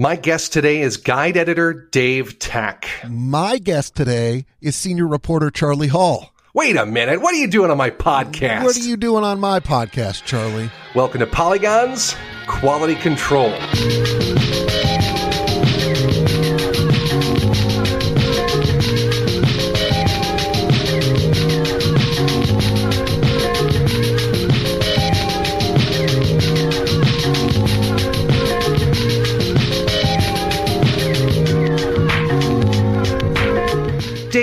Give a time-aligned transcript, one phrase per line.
[0.00, 2.86] My guest today is guide editor Dave Tach.
[3.08, 6.32] My guest today is senior reporter Charlie Hall.
[6.54, 7.20] Wait a minute.
[7.20, 8.62] What are you doing on my podcast?
[8.62, 10.70] What are you doing on my podcast, Charlie?
[10.94, 12.14] Welcome to Polygon's
[12.46, 13.52] Quality Control.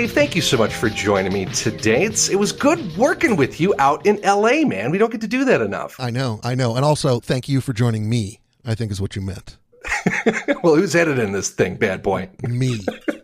[0.06, 2.04] Thank you so much for joining me today.
[2.04, 4.90] It's, it was good working with you out in LA, man.
[4.90, 5.96] We don't get to do that enough.
[5.98, 6.76] I know, I know.
[6.76, 9.56] And also, thank you for joining me, I think is what you meant.
[10.62, 12.28] well, who's editing this thing, bad boy?
[12.42, 12.80] Me.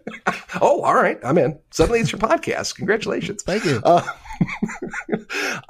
[0.60, 1.18] oh, all right.
[1.24, 1.58] I'm in.
[1.70, 2.76] Suddenly it's your podcast.
[2.76, 3.42] Congratulations.
[3.42, 3.80] Thank you.
[3.84, 4.02] Uh,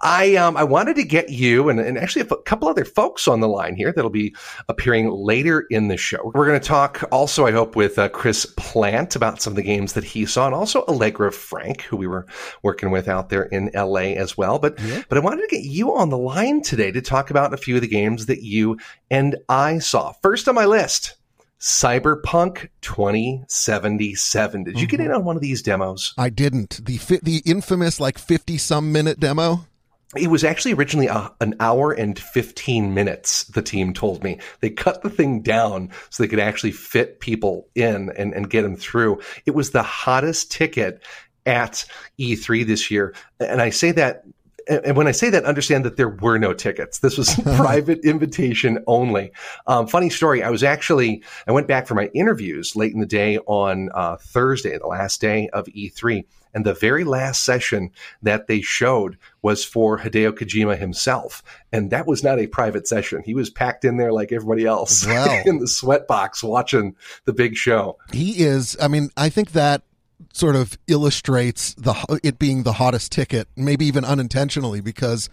[0.01, 3.41] I um I wanted to get you and, and actually a couple other folks on
[3.41, 4.35] the line here that'll be
[4.69, 6.31] appearing later in the show.
[6.35, 9.63] We're going to talk also, I hope, with uh, Chris Plante about some of the
[9.63, 12.27] games that he saw, and also Allegra Frank, who we were
[12.63, 14.59] working with out there in LA as well.
[14.59, 15.03] But Yeah.
[15.09, 17.77] but I wanted to get you on the line today to talk about a few
[17.77, 18.79] of the games that you
[19.11, 20.13] and I saw.
[20.23, 21.17] First on my list.
[21.63, 24.65] Cyberpunk 2077.
[24.65, 25.11] Did you get mm-hmm.
[25.11, 26.13] in on one of these demos?
[26.19, 26.85] I didn't.
[26.85, 29.65] The fi- the infamous like 50 some minute demo.
[30.17, 34.41] It was actually originally a, an hour and 15 minutes, the team told me.
[34.59, 38.63] They cut the thing down so they could actually fit people in and, and get
[38.63, 39.21] them through.
[39.47, 41.01] It was the hottest ticket
[41.47, 41.85] at
[42.19, 43.15] E3 this year.
[43.39, 44.25] And I say that
[44.69, 46.99] and when I say that, understand that there were no tickets.
[47.01, 49.33] This was private invitation only.
[49.67, 50.43] Um, funny story.
[50.43, 54.17] I was actually, I went back for my interviews late in the day on uh,
[54.17, 56.25] Thursday, the last day of E3.
[56.55, 57.91] And the very last session
[58.23, 61.43] that they showed was for Hideo Kojima himself.
[61.73, 63.23] And that was not a private session.
[63.25, 65.41] He was packed in there like everybody else Wow.
[65.47, 67.97] in the sweat box watching the big show.
[68.13, 68.77] He is.
[68.83, 69.83] I mean, I think that
[70.33, 75.29] sort of illustrates the it being the hottest ticket, maybe even unintentionally, because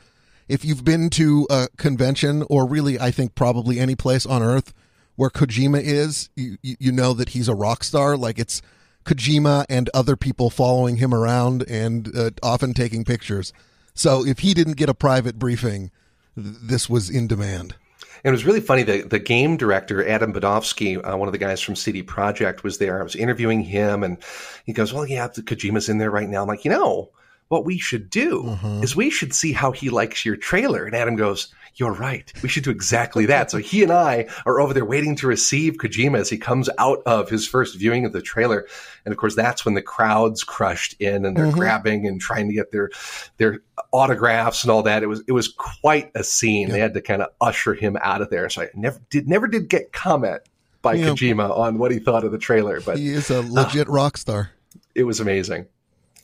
[0.48, 4.74] if you've been to a convention or really, I think probably any place on earth
[5.16, 8.16] where Kojima is, you you know that he's a rock star.
[8.16, 8.62] Like it's
[9.06, 13.54] Kojima and other people following him around and uh, often taking pictures.
[13.94, 15.92] So if he didn't get a private briefing,
[16.36, 17.76] th- this was in demand.
[18.24, 18.84] And it was really funny.
[18.84, 22.78] The, the game director, Adam Badowski, uh, one of the guys from CD Projekt, was
[22.78, 23.00] there.
[23.00, 24.18] I was interviewing him, and
[24.66, 26.42] he goes, Well, yeah, the Kojima's in there right now.
[26.42, 27.12] I'm like, You know,
[27.50, 30.86] what we should do is we should see how he likes your trailer.
[30.86, 32.32] And Adam goes, You're right.
[32.44, 33.50] We should do exactly that.
[33.52, 37.02] so he and I are over there waiting to receive Kojima as he comes out
[37.06, 38.68] of his first viewing of the trailer.
[39.06, 41.54] And of course, that's when the crowds crushed in and they're Mhm.
[41.54, 42.90] grabbing and trying to get their
[43.38, 43.62] their
[43.92, 45.04] autographs and all that.
[45.04, 46.70] It was it was quite a scene.
[46.70, 48.50] They had to kind of usher him out of there.
[48.50, 50.42] So I never did never did get comment
[50.82, 51.08] by Yeah.
[51.10, 54.52] Kojima on what he thought of the trailer, but He is a legit rock star.
[54.96, 55.66] it was amazing.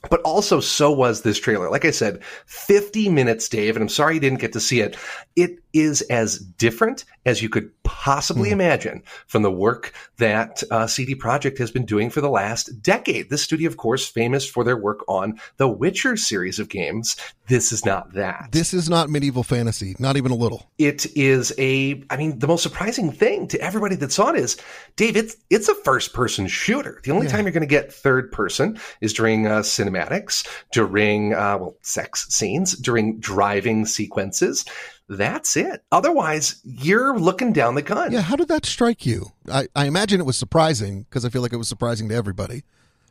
[0.09, 1.69] But also, so was this trailer.
[1.69, 4.97] Like I said, 50 minutes, Dave, and I'm sorry you didn't get to see it.
[5.35, 11.13] It is as different as you could possibly imagine from the work that uh, CD
[11.15, 13.29] Projekt has been doing for the last decade.
[13.29, 17.15] This studio, of course, famous for their work on the Witcher series of games.
[17.47, 18.49] This is not that.
[18.51, 20.69] This is not medieval fantasy, not even a little.
[20.79, 24.57] it is a i mean the most surprising thing to everybody that saw it is
[24.95, 27.31] dave it's it's a first person shooter the only Yeah.
[27.33, 32.27] time you're going to get third person is during uh, cinematics during uh, well sex
[32.29, 34.65] scenes during driving sequences
[35.07, 39.31] that's it otherwise you're looking down the gun Yeah, how did that strike you?
[39.51, 42.63] I, I imagine it was surprising because I feel like it was surprising to everybody.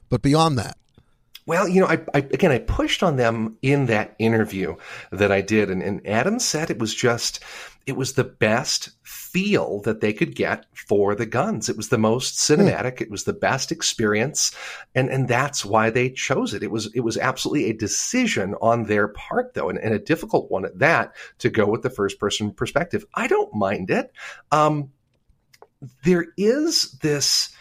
[0.08, 0.76] But beyond that,
[1.46, 4.76] Well, you know, I, I again, I pushed on them in that interview
[5.12, 7.40] that I did, and, and Adam said it was just,
[7.86, 11.68] it was the best feel that they could get for the guns.
[11.68, 13.00] It was the most cinematic.
[13.00, 14.56] It was the best experience,
[14.94, 16.62] and and that's why they chose it.
[16.62, 20.50] It was it was absolutely a decision on their part, though, and, and a difficult
[20.50, 23.04] one at that to go with the first person perspective.
[23.14, 24.12] I don't mind it.
[24.50, 24.92] Um,
[26.04, 27.53] there is this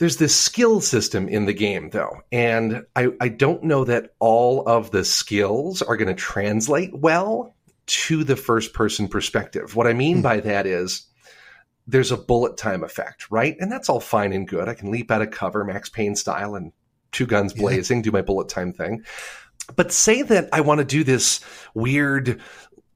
[0.00, 4.66] there's this skill system in the game though and I, I don't know that all
[4.66, 7.54] of the skills are going to translate well
[7.86, 10.22] to the first person perspective what i mean Hmm.
[10.22, 11.06] by that is
[11.86, 15.10] there's a bullet time effect right and that's all fine and good i can leap
[15.10, 16.72] out of cover max payne style and
[17.12, 17.62] two guns Yeah.
[17.62, 19.04] blazing do my bullet time thing
[19.76, 21.40] but say that i want to do this
[21.74, 22.40] weird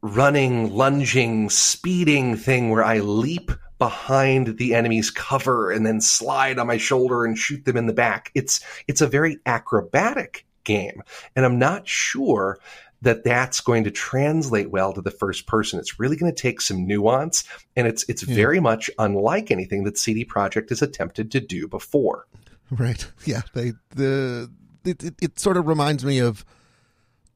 [0.03, 3.51] running lunging speeding thing where i leap
[3.85, 7.93] behind the enemy's cover and then slide on my shoulder and shoot them in the
[7.93, 8.31] back.
[8.35, 11.03] It's it's a very acrobatic game,
[11.37, 12.59] and I'm not sure
[13.03, 15.79] that that's going to translate well to the first person.
[15.79, 17.45] It's really going to take some nuance,
[17.77, 18.35] and it's it's yeah.
[18.35, 22.27] very much unlike anything that CD Projekt has attempted to do before.
[22.71, 23.07] Right.
[23.27, 23.43] Yeah.
[23.53, 24.51] They the
[24.87, 26.43] it, it, it sort of reminds me of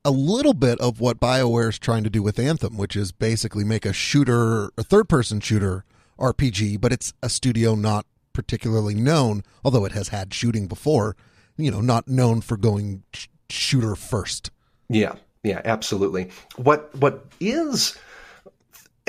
[0.02, 3.64] a little bit of what BioWare is trying to do with Anthem, which is basically
[3.64, 5.84] make a shooter, a third person shooter
[6.18, 11.16] RPG, but it's a studio not particularly known, although it has had shooting before,
[11.56, 14.50] you know, not known for going sh- shooter first.
[14.88, 15.14] Yeah.
[15.42, 16.30] Yeah, absolutely.
[16.56, 17.96] What what is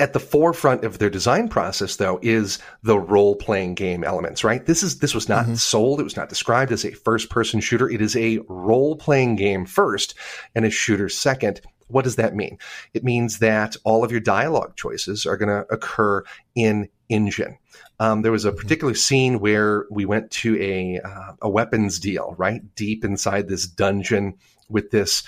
[0.00, 4.64] at the forefront of their design process though is the role playing game elements right
[4.64, 5.54] this is this was not mm-hmm.
[5.54, 9.36] sold it was not described as a first person shooter it is a role playing
[9.36, 10.14] game first
[10.54, 11.60] and a shooter second
[11.90, 12.58] what does that mean
[12.94, 16.22] it means that all of your dialogue choices are going to occur
[16.54, 17.58] in engine
[17.98, 18.60] um, there was a mm-hmm.
[18.60, 23.66] particular scene where we went to a uh, a weapons deal right deep inside this
[23.66, 24.34] dungeon
[24.70, 25.24] with this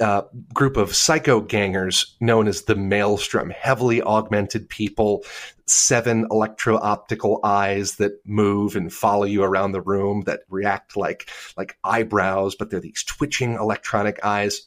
[0.00, 0.22] uh,
[0.54, 5.24] group of psycho gangers known as the Maelstrom, heavily augmented people,
[5.66, 11.30] seven electro optical eyes that move and follow you around the room that react like
[11.56, 14.62] like eyebrows, but they're these twitching electronic eyes.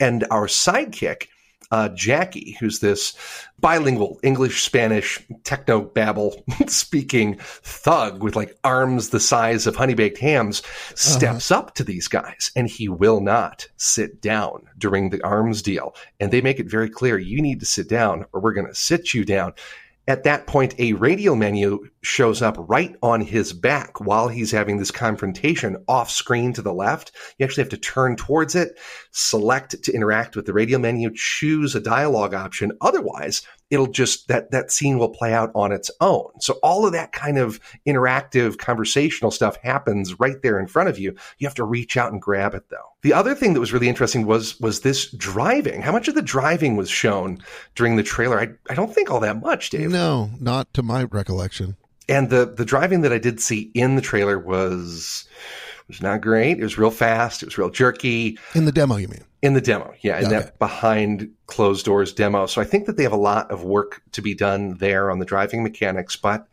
[0.00, 1.28] And our sidekick
[1.70, 3.16] uh, Jackie, who's this
[3.58, 10.18] bilingual English Spanish techno babble speaking thug with like arms the size of honey baked
[10.18, 10.62] hams,
[10.94, 11.60] steps uh-huh.
[11.60, 15.94] up to these guys and he will not sit down during the arms deal.
[16.20, 18.74] And they make it very clear you need to sit down or we're going to
[18.74, 19.52] sit you down.
[20.08, 24.78] At that point, a radial menu shows up right on his back while he's having
[24.78, 27.10] this confrontation off screen to the left.
[27.38, 28.78] You actually have to turn towards it,
[29.10, 32.70] select to interact with the radial menu, choose a dialogue option.
[32.80, 36.30] Otherwise, it'll just that that scene will play out on its own.
[36.40, 41.00] So all of that kind of interactive conversational stuff happens right there in front of
[41.00, 41.16] you.
[41.38, 42.95] You have to reach out and grab it though.
[43.06, 45.80] The other thing that was really interesting was was this driving.
[45.80, 47.40] How much of the driving was shown
[47.76, 48.40] during the trailer?
[48.40, 49.90] I I don't think all that much, Dave.
[49.90, 51.76] No, not to my recollection.
[52.08, 55.24] And the the driving that I did see in the trailer was
[55.86, 56.58] was not great.
[56.58, 57.44] It was real fast.
[57.44, 58.40] It was real jerky.
[58.56, 59.22] In the demo, you mean?
[59.40, 60.34] In the demo, yeah, in okay.
[60.40, 62.46] that behind closed doors demo.
[62.46, 65.20] So I think that they have a lot of work to be done there on
[65.20, 66.16] the driving mechanics.
[66.16, 66.48] But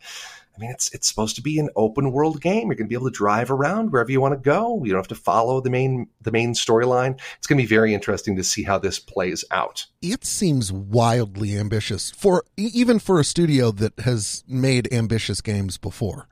[0.56, 2.68] I mean, it's it's supposed to be an open world game.
[2.68, 4.82] You're going to be able to drive around wherever you want to go.
[4.84, 7.20] You don't have to follow the main the main storyline.
[7.38, 9.86] It's going to be very interesting to see how this plays out.
[10.00, 16.28] It seems wildly ambitious for even for a studio that has made ambitious games before.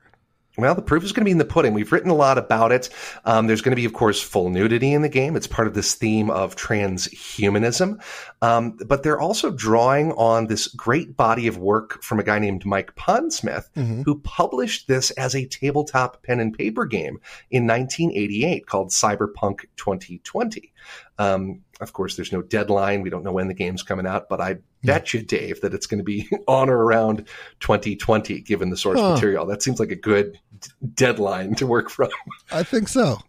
[0.55, 1.73] Well, the proof is going to be in the pudding.
[1.73, 2.89] We've written a lot about it.
[3.25, 5.35] Um, there's going to be, of course, full nudity in the game.
[5.35, 7.99] It's part of this theme of transhumanism.
[8.43, 12.65] Um, but they're also drawing on this great body of work from a guy named
[12.65, 14.03] Mike Pondsmith, mm-hmm.
[14.03, 20.71] who published this as a tabletop pen and paper game in 1988 called Cyberpunk 2020.
[21.17, 23.01] Um, of course, there's no deadline.
[23.01, 24.59] We don't know when the game's coming out, but I hmm.
[24.83, 27.27] bet you, Dave, that it's going to be on or around
[27.59, 29.45] 2020, given the source material.
[29.45, 32.09] That seems like a good d- deadline to work from.
[32.51, 33.19] I think so.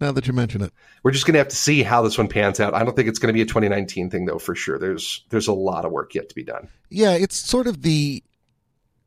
[0.00, 2.28] Now that you mention it, we're just going to have to see how this one
[2.28, 2.72] pans out.
[2.72, 4.78] I don't think it's going to be a 2019 thing, though, for sure.
[4.78, 6.68] There's there's a lot of work yet to be done.
[6.88, 8.24] Yeah, it's sort of the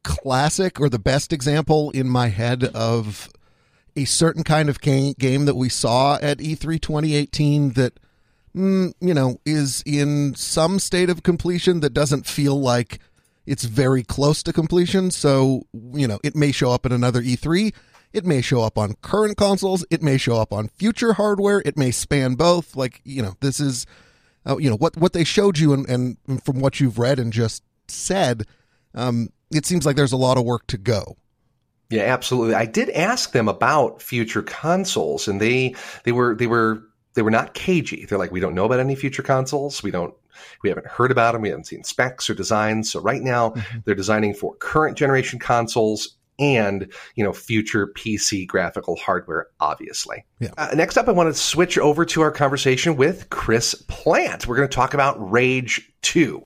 [0.04, 3.30] classic or the best example in my head of
[3.95, 8.00] a certain kind of game that we saw at E3 2018 that
[8.55, 13.00] mm, you know, is in some state of completion that doesn't feel like
[13.45, 15.11] it's very close to completion.
[15.11, 15.63] So,
[15.94, 17.73] you know, it may show up in another E3.
[18.13, 19.85] It may show up on current consoles.
[19.89, 21.61] It may show up on future hardware.
[21.66, 22.75] It may span both.
[22.75, 23.85] Like, you know, this is,
[24.45, 27.33] uh, you know, what, what they showed you and, and from what you've read and
[27.33, 28.44] just said,
[28.94, 31.18] um, it seems like there's a lot of work to go.
[31.89, 32.56] Yeah, absolutely.
[32.56, 35.75] I did ask them about future consoles, and they
[36.06, 36.81] they were they were
[37.13, 38.05] they were not cagey.
[38.05, 39.83] They're like, we don't know about any future consoles.
[39.83, 40.13] We don't,
[40.63, 41.41] we haven't heard about them.
[41.41, 42.91] We haven't seen specs or designs.
[42.91, 43.79] So right now mm-hmm.
[43.85, 49.47] they're designing for current generation consoles and you know future PC graphical hardware.
[49.59, 50.25] Obviously.
[50.39, 50.49] Yeah.
[50.57, 54.47] Uh, next up, I want to switch over to our conversation with Chris Plante.
[54.47, 56.45] We're going to talk about Rage Two.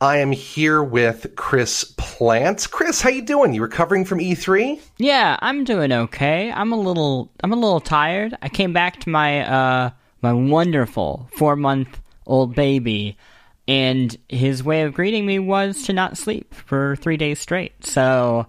[0.00, 2.70] I am here with Chris Plante.
[2.70, 3.54] Chris, how you doing?
[3.54, 4.78] You recovering from E3?
[4.98, 6.52] Yeah, I'm doing okay.
[6.52, 8.36] I'm a little I'm a little tired.
[8.42, 13.16] I came back to my uh my wonderful 4-month-old baby
[13.68, 17.84] and his way of greeting me was to not sleep for 3 days straight.
[17.84, 18.46] So,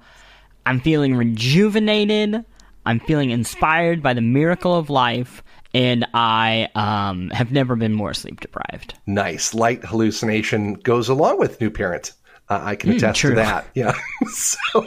[0.66, 2.44] I'm feeling rejuvenated.
[2.86, 5.44] I'm feeling inspired by the miracle of life
[5.78, 8.96] and I um, have never been more sleep deprived.
[9.06, 9.54] Nice.
[9.54, 12.14] Light hallucination goes along with new parent
[12.50, 13.32] Uh, I can attest true.
[13.32, 13.68] to that.
[13.76, 13.94] Yeah.
[14.28, 14.86] so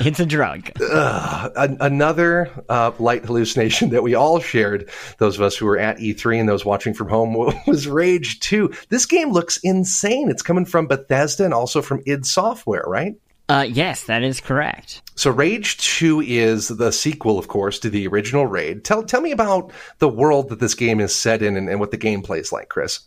[0.00, 0.70] It's a drug.
[0.80, 5.78] uh, an- another uh, light hallucination that we all shared, those of us who were
[5.78, 7.34] at E3 and those watching from home,
[7.66, 8.72] was Rage 2.
[8.88, 10.30] This game looks insane.
[10.30, 13.14] It's coming from Bethesda and also from id Software, right?
[13.48, 15.02] Uh, yes, that is correct.
[15.14, 18.82] So Rage 2 is the sequel, of course, to the original Rage.
[18.82, 21.90] Tell tell me about the world that this game is set in and, and what
[21.90, 23.00] the gameplay is like, Chris.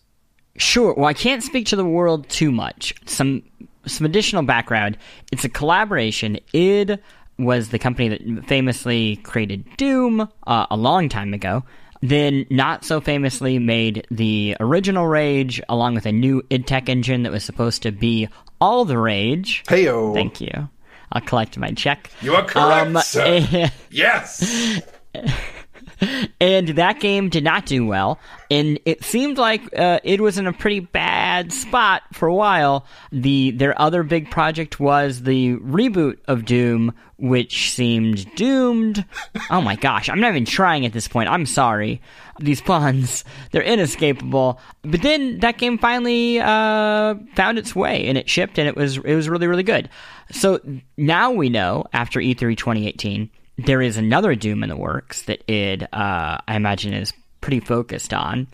[0.56, 0.94] Sure.
[0.94, 2.94] Well, I can't speak to the world too much.
[3.06, 3.44] Some
[3.86, 4.98] some additional background.
[5.32, 6.40] It's a collaboration.
[6.54, 7.00] id
[7.38, 11.64] was the company that famously created Doom uh, a long time ago.
[12.02, 17.24] Then, not so famously, made the original Rage along with a new id Tech engine
[17.24, 18.30] that was supposed to be
[18.62, 19.64] all the Rage.
[19.68, 20.14] Heyo.
[20.14, 20.70] Thank you.
[21.12, 22.12] I'll collect my check.
[22.22, 23.72] You are correct, Um, sir.
[23.90, 24.82] yes.
[26.42, 28.20] and that game did not do well.
[28.52, 32.86] And it seemed like uh, it was in a pretty bad spot for a while.
[33.12, 39.06] The their other big project was the reboot of Doom, which seemed doomed.
[39.50, 41.30] Oh my gosh, I'm not even trying at this point.
[41.30, 42.02] I'm sorry.
[42.40, 44.60] These puns, they're inescapable.
[44.84, 48.98] But then that game finally uh, found its way, and it shipped, and it was
[48.98, 49.90] it was really really good.
[50.32, 50.60] So
[50.98, 53.30] now we know after E E3 2018
[53.66, 58.14] there is another Doom in the works that id, uh, I imagine, is pretty focused
[58.14, 58.48] on.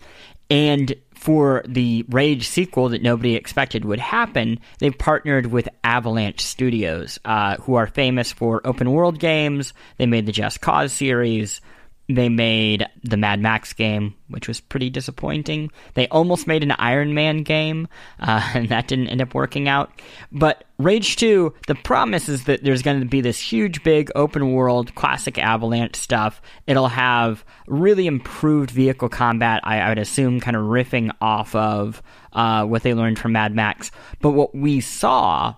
[0.48, 7.18] And for the Rage sequel that nobody expected would happen, they partnered with Avalanche Studios,
[7.24, 9.72] uh, who are famous for open world games.
[9.96, 11.60] They made the Just Cause series.
[12.08, 15.72] They made the Mad Max game, which was pretty disappointing.
[15.94, 17.88] They almost made an Iron Man game,
[18.20, 19.90] uh, and that didn't end up working out.
[20.30, 24.52] But Rage 2, the promise is that there's going to be this huge, big, open
[24.52, 26.40] world, classic Avalanche stuff.
[26.66, 32.02] It'll have really improved vehicle combat, I, I would assume, kind of riffing off of
[32.32, 33.90] uh, what they learned from Mad Max.
[34.20, 35.54] But what we saw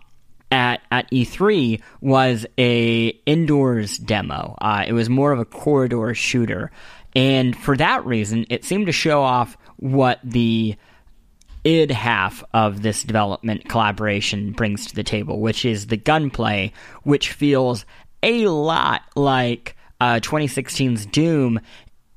[0.50, 4.56] at at E3 was a indoors demo.
[4.60, 6.70] Uh, it was more of a corridor shooter,
[7.14, 10.76] and for that reason, it seemed to show off what the
[11.64, 17.32] id half of this development collaboration brings to the table, which is the gunplay, which
[17.32, 17.84] feels
[18.22, 21.60] a lot like uh, 2016's Doom.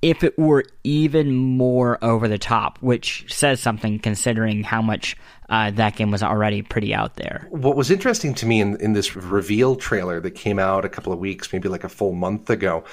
[0.02, 5.16] If it were even more over the top, which says something considering how much
[5.50, 7.46] uh, that game was already pretty out there.
[7.50, 11.12] What was interesting to me in, in this reveal trailer that came out a couple
[11.12, 12.86] of weeks, maybe like a full month ago,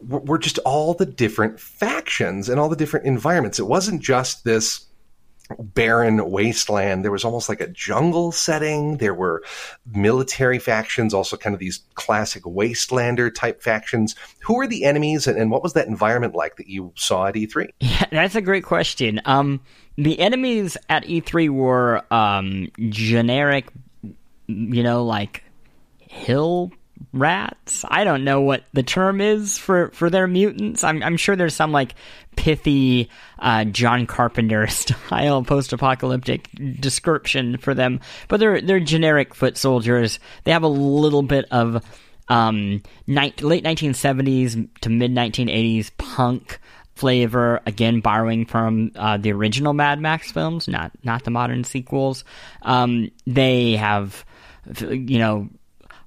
[0.00, 3.58] were, were just all the different factions and all the different environments.
[3.58, 4.86] It wasn't just this
[5.58, 7.04] barren wasteland.
[7.04, 8.96] There was almost like a jungle setting.
[8.96, 9.42] There were
[9.94, 14.14] military factions, also kind of these classic wastelander type factions.
[14.40, 17.36] Who were the enemies and, and what was that environment like that you saw at
[17.36, 17.68] E E3?
[17.80, 19.20] Yeah, that's a great question.
[19.24, 19.60] Um,
[19.96, 23.68] the enemies at E3 were um, generic,
[24.46, 25.44] you know, like
[25.98, 26.72] hill
[27.14, 27.84] rats.
[27.88, 30.84] I don't know what the term is for, for their mutants.
[30.84, 31.94] I'm, I'm sure there's some like
[32.36, 40.18] pithy uh, John Carpenter style post-apocalyptic description for them, but they're they're generic foot soldiers.
[40.44, 41.82] They have a little bit of
[42.28, 46.58] um, ni- late 1970s to mid 1980s punk
[46.94, 52.24] flavor again borrowing from uh, the original mad max films not not the modern sequels
[52.62, 54.24] um, they have
[54.80, 55.48] you know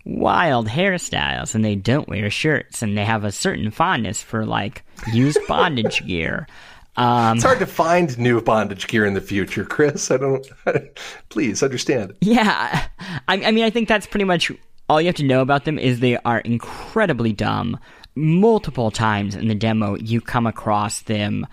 [0.07, 4.83] wild hairstyles and they don't wear shirts and they have a certain fondness for like
[5.11, 6.47] used bondage gear
[6.95, 10.09] um, It's hard to find new bondage gear in the future, Chris.
[10.09, 10.47] I don't.
[11.29, 12.15] please understand.
[12.21, 12.87] Yeah,
[13.27, 14.51] I, I mean, I think that's pretty much
[14.89, 17.77] all you have to know about them is they are incredibly dumb.
[18.15, 21.45] Multiple times in the demo, you come across them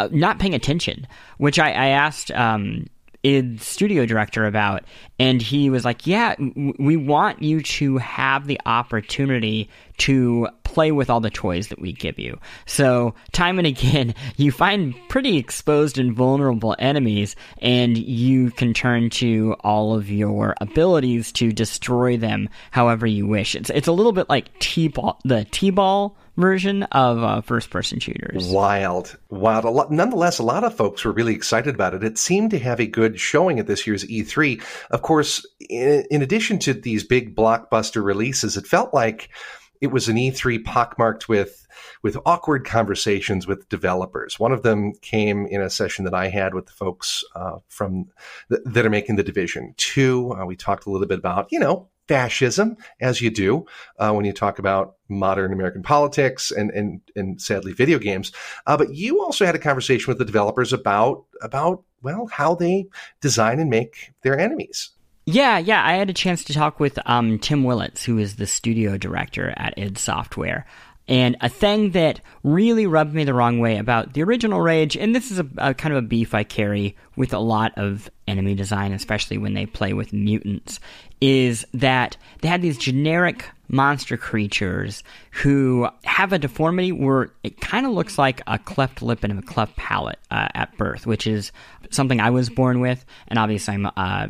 [0.00, 2.86] uh, not paying attention, which I, I asked um,
[3.22, 4.84] id studio director about,
[5.18, 6.34] and he was like, "Yeah,
[6.78, 9.68] we want you to have the opportunity
[9.98, 14.52] to play with all the toys that we give you." So time and again, you
[14.52, 21.32] find pretty exposed and vulnerable enemies, and you can turn to all of your abilities
[21.32, 23.54] to destroy them however you wish.
[23.54, 28.48] It's it's a little bit like T-ball, the T-ball version of uh, first-person shooters.
[28.48, 29.64] Wild, wild.
[29.64, 32.04] A lot, nonetheless, a lot of folks were really excited about it.
[32.04, 34.62] It seemed to have a good showing at this year's E3.
[34.90, 39.30] Of course, in, in addition to these big blockbuster releases, it felt like
[39.80, 41.66] it was an E3 pockmarked with
[42.02, 44.38] with awkward conversations with developers.
[44.38, 48.06] One of them came in a session that I had with the folks uh, from
[48.50, 50.32] th- that are making the Division Two.
[50.32, 53.66] Uh, we talked a little bit about you know fascism, as you do
[53.98, 58.32] uh, when you talk about modern American politics and and and sadly video games.
[58.66, 62.86] Uh, but you also had a conversation with the developers about about well how they
[63.20, 64.90] design and make their enemies.
[65.30, 65.84] Yeah, yeah.
[65.84, 69.52] I had a chance to talk with um, Tim Willits, who is the studio director
[69.58, 70.64] at id Software.
[71.06, 75.14] And a thing that really rubbed me the wrong way about the original Rage, and
[75.14, 78.54] this is a, a, kind of a beef I carry with a lot of enemy
[78.54, 80.80] design, especially when they play with mutants,
[81.20, 87.84] is that they had these generic monster creatures who have a deformity where it kind
[87.84, 91.52] of looks like a cleft lip and a cleft palate uh, at birth, which is
[91.90, 94.28] something I was born with, and obviously I'm uh,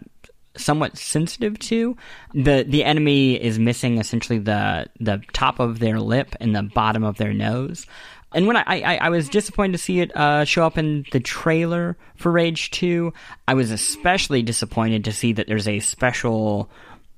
[0.57, 1.97] somewhat sensitive to.
[2.35, 7.05] the The enemy is missing essentially the the top of their lip and the bottom
[7.05, 7.87] of their nose.
[8.35, 11.21] And when I, I, I was disappointed to see it uh, show up in the
[11.21, 13.13] trailer for Rage 2,
[13.47, 16.69] I was especially disappointed to see that there's a special,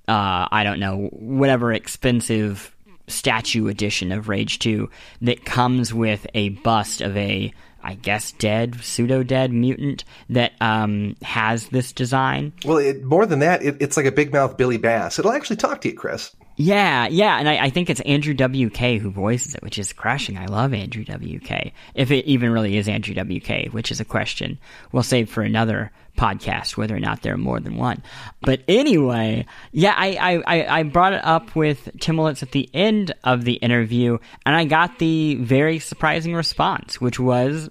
[0.07, 2.75] uh, I don't know, whatever expensive
[3.09, 4.89] statue edition of Rage 2
[5.23, 11.17] that comes with a bust of a I guess dead, pseudo dead mutant that um,
[11.23, 12.53] has this design.
[12.65, 15.19] Well, it, more than that, it, it's like a big mouth Billy Bass.
[15.19, 16.35] It'll actually talk to you, Chris.
[16.61, 20.37] Yeah, yeah, and I, I, think it's Andrew WK who voices it, which is crushing.
[20.37, 21.73] I love Andrew WK.
[21.95, 24.59] If it even really is Andrew WK, which is a question
[24.93, 28.03] we'll save for another podcast, whether or not there are more than one.
[28.43, 33.15] But anyway, yeah, I, I, I brought it up with Tim Willits at the end
[33.25, 37.71] of the interview, and I got the very surprising response, which was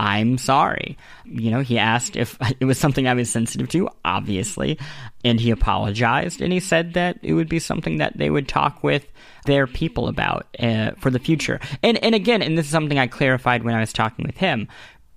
[0.00, 0.96] I'm sorry.
[1.24, 4.78] You know, he asked if it was something I was sensitive to, obviously,
[5.24, 8.82] and he apologized and he said that it would be something that they would talk
[8.82, 9.06] with
[9.44, 11.60] their people about uh, for the future.
[11.82, 14.68] And and again, and this is something I clarified when I was talking with him.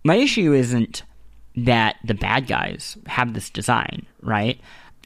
[0.03, 1.03] My issue isn't
[1.57, 4.59] that the bad guys have this design, right?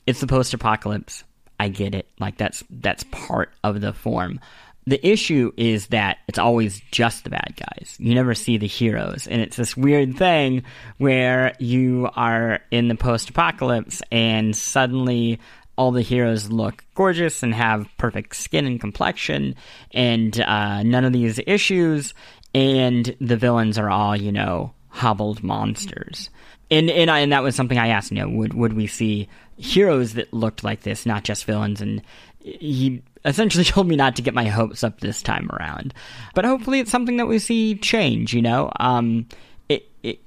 [0.05, 1.23] It's the post-apocalypse.
[1.59, 2.07] I get it.
[2.19, 4.39] Like that's that's part of the form
[4.87, 7.95] the issue is that it's always just the bad guys.
[7.99, 9.27] You never see the heroes.
[9.27, 10.63] And it's this weird thing
[10.97, 15.39] where you are in the post apocalypse and suddenly
[15.77, 19.55] all the heroes look gorgeous and have perfect skin and complexion
[19.91, 22.13] and uh, none of these issues.
[22.53, 26.29] And the villains are all, you know, hobbled monsters.
[26.71, 28.11] And and, I, and that was something I asked.
[28.11, 29.27] You know, would would we see
[29.57, 31.81] heroes that looked like this, not just villains?
[31.81, 32.01] And
[32.45, 35.93] he essentially told me not to get my hopes up this time around.
[36.33, 38.33] But hopefully, it's something that we see change.
[38.33, 39.27] You know, um,
[39.67, 40.19] it, it,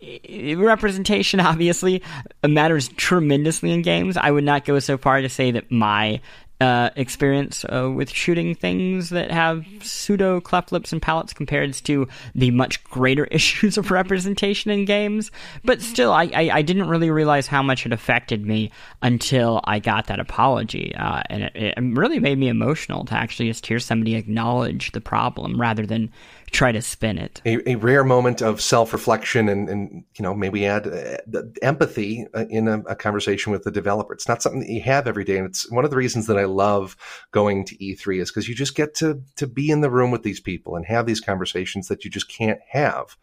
[0.00, 2.02] it, representation obviously
[2.46, 4.16] matters tremendously in games.
[4.16, 6.20] I would not go so far to say that my
[6.60, 12.06] uh, experience uh, with shooting things that have pseudo cleft lips and palates compared to
[12.34, 15.30] the much greater issues of representation in games.
[15.64, 18.70] But still, I, I, I didn't really realize how much it affected me
[19.02, 20.94] until I got that apology.
[20.94, 25.00] Uh, and it, it really made me emotional to actually just hear somebody acknowledge the
[25.00, 26.12] problem rather than
[26.50, 27.40] try to spin it.
[27.44, 32.26] A, a rare moment of self reflection and, and, you know, maybe add uh, empathy
[32.34, 34.12] uh, in a, a, conversation with the developer.
[34.12, 35.38] It's not something that you have every day.
[35.38, 36.96] And it's one of the reasons that I love
[37.30, 40.22] going to E3 is because you just get to, to be in the room with
[40.22, 43.16] these people and have these conversations that you just can't have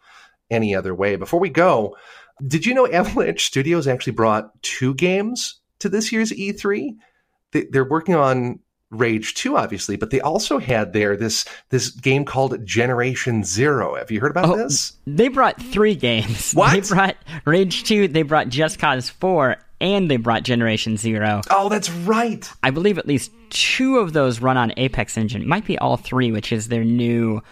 [0.50, 1.16] any other way.
[1.16, 1.96] Before we go,
[2.46, 6.96] did you know Avalanche Studios actually brought two games to this year's E3?
[7.52, 12.64] They're working on Rage 2, obviously, but they also had there this this game called
[12.64, 13.96] Generation Zero.
[13.96, 14.94] Have you heard about oh, this?
[15.06, 16.52] They brought three games.
[16.58, 16.72] What?
[16.72, 21.42] They brought Rage 2, they brought Just Cause 4, and they brought Generation Zero.
[21.50, 22.50] Oh, that's right.
[22.62, 25.46] I believe at least two of those run on Apex Engine.
[25.46, 27.42] Might be all three, which is their new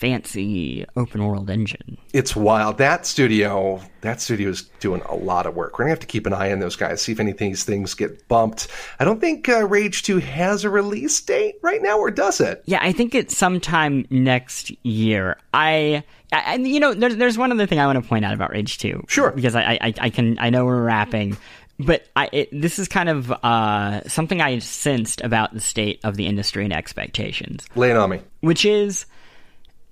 [0.00, 1.98] fancy open world engine.
[2.14, 2.78] It's wild.
[2.78, 5.78] That studio, that studio is doing a lot of work.
[5.78, 7.64] We're gonna have to keep an eye on those guys, see if any of these
[7.64, 8.68] things get bumped.
[8.98, 12.62] I don't think uh, Rage Two has a release date right now, or does it?
[12.64, 15.36] Yeah, I think it's sometime next year.
[15.52, 16.02] I.
[16.32, 18.78] And you know, there's there's one other thing I want to point out about Rage
[18.78, 19.04] Two.
[19.08, 21.36] Sure, because I I, I can I know we're wrapping,
[21.78, 26.16] but I, it, this is kind of uh, something I sensed about the state of
[26.16, 27.66] the industry and expectations.
[27.74, 28.20] Lay it on me.
[28.40, 29.06] Which is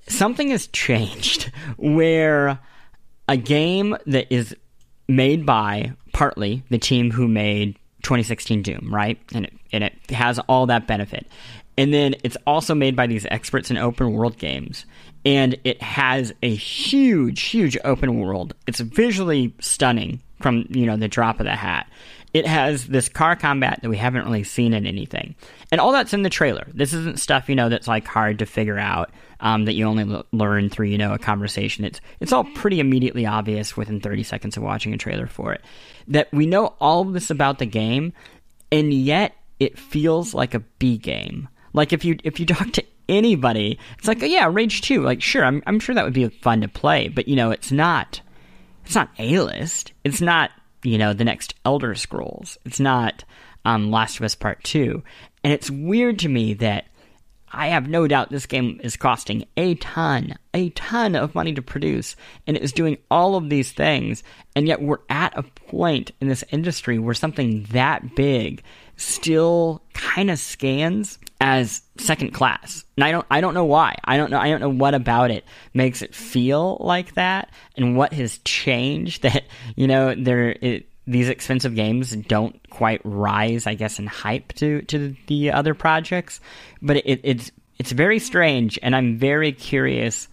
[0.08, 2.58] something has changed where
[3.28, 4.56] a game that is
[5.08, 9.18] made by partly the team who made 2016 Doom, right?
[9.34, 11.26] And it, and it has all that benefit.
[11.76, 14.84] And then it's also made by these experts in open world games.
[15.24, 18.54] And it has a huge, huge open world.
[18.66, 21.88] It's visually stunning from, you know, the drop of the hat.
[22.34, 25.34] It has this car combat that we haven't really seen in anything.
[25.72, 26.66] And all that's in the trailer.
[26.74, 29.10] This isn't stuff, you know, that's like hard to figure out
[29.40, 31.84] um, that you only l- learn through you know a conversation.
[31.84, 35.62] It's it's all pretty immediately obvious within 30 seconds of watching a trailer for it
[36.08, 38.12] that we know all of this about the game,
[38.72, 41.48] and yet it feels like a B game.
[41.72, 45.02] Like if you if you talk to anybody, it's like oh, yeah, Rage Two.
[45.02, 47.72] Like sure, I'm I'm sure that would be fun to play, but you know it's
[47.72, 48.20] not.
[48.84, 49.92] It's not A list.
[50.02, 50.50] It's not
[50.82, 52.58] you know, the next Elder Scrolls.
[52.64, 53.24] It's not
[53.64, 55.02] um, Last of Us Part 2.
[55.44, 56.86] And it's weird to me that
[57.50, 61.62] I have no doubt this game is costing a ton, a ton of money to
[61.62, 62.14] produce,
[62.46, 64.22] and it is doing all of these things,
[64.54, 68.62] and yet we're at a point in this industry where something that big
[68.96, 72.84] still kind of scans as second class.
[72.96, 73.96] And I don't I don't know why.
[74.04, 77.96] I don't know I don't know what about it makes it feel like that and
[77.96, 79.44] what has changed that
[79.76, 84.82] you know there it these expensive games don't quite rise, I guess, in hype to
[84.82, 86.40] to the other projects.
[86.82, 90.28] But it, it's it's very strange, and I'm very curious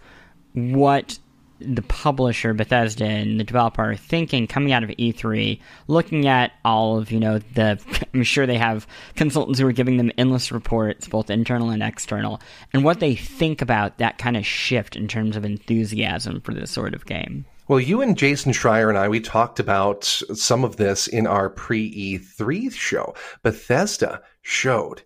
[0.52, 1.18] what
[1.60, 6.98] the publisher Bethesda and the developer are thinking coming out of E3, looking at all
[6.98, 7.80] of you know the.
[8.14, 12.40] I'm sure they have consultants who are giving them endless reports, both internal and external,
[12.72, 16.70] and what they think about that kind of shift in terms of enthusiasm for this
[16.70, 17.44] sort of game.
[17.68, 21.50] Well, you and Jason Schreier and I, we talked about some of this in our
[21.50, 23.14] pre E3 show.
[23.42, 25.02] Bethesda showed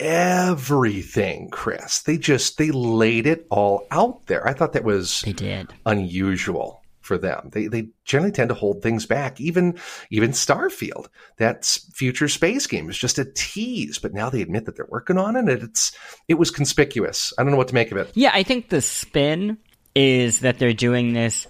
[0.00, 2.00] everything, Chris.
[2.02, 4.46] They just, they laid it all out there.
[4.46, 5.72] I thought that was they did.
[5.86, 7.50] unusual for them.
[7.52, 9.40] They, they generally tend to hold things back.
[9.40, 9.78] Even,
[10.10, 11.08] even Starfield,
[11.38, 15.18] that future space game is just a tease, but now they admit that they're working
[15.18, 15.62] on it.
[15.62, 15.92] It's,
[16.28, 17.32] it was conspicuous.
[17.38, 18.12] I don't know what to make of it.
[18.14, 19.58] Yeah, I think the spin
[19.94, 21.46] is that they're doing this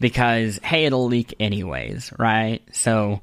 [0.00, 2.62] because hey, it'll leak anyways, right?
[2.72, 3.20] So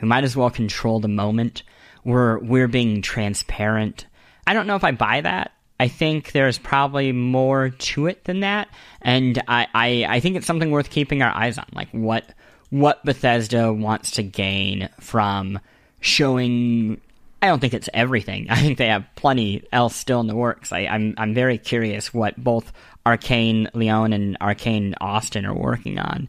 [0.00, 1.62] we might as well control the moment.
[2.04, 4.06] We're we're being transparent.
[4.46, 5.52] I don't know if I buy that.
[5.78, 8.68] I think there's probably more to it than that,
[9.00, 11.64] and I, I, I think it's something worth keeping our eyes on.
[11.72, 12.34] Like what
[12.68, 15.58] what Bethesda wants to gain from
[16.00, 17.00] showing.
[17.42, 18.46] I don't think it's everything.
[18.50, 20.70] I think they have plenty else still in the works.
[20.70, 22.72] I, I'm I'm very curious what both
[23.06, 26.28] Arkane Lyon and Arkane Austin are working on.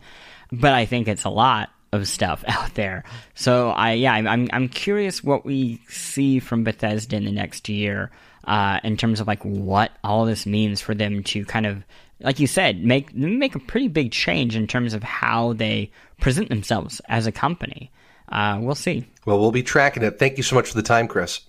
[0.51, 3.03] But I think it's a lot of stuff out there.
[3.35, 8.11] So I yeah, I'm I'm curious what we see from Bethesda in the next year
[8.45, 11.83] uh, in terms of like what all this means for them to kind of
[12.19, 16.49] like you said make make a pretty big change in terms of how they present
[16.49, 17.91] themselves as a company.
[18.29, 19.05] Uh, we'll see.
[19.25, 20.17] Well, we'll be tracking it.
[20.17, 21.41] Thank you so much for the time, Chris.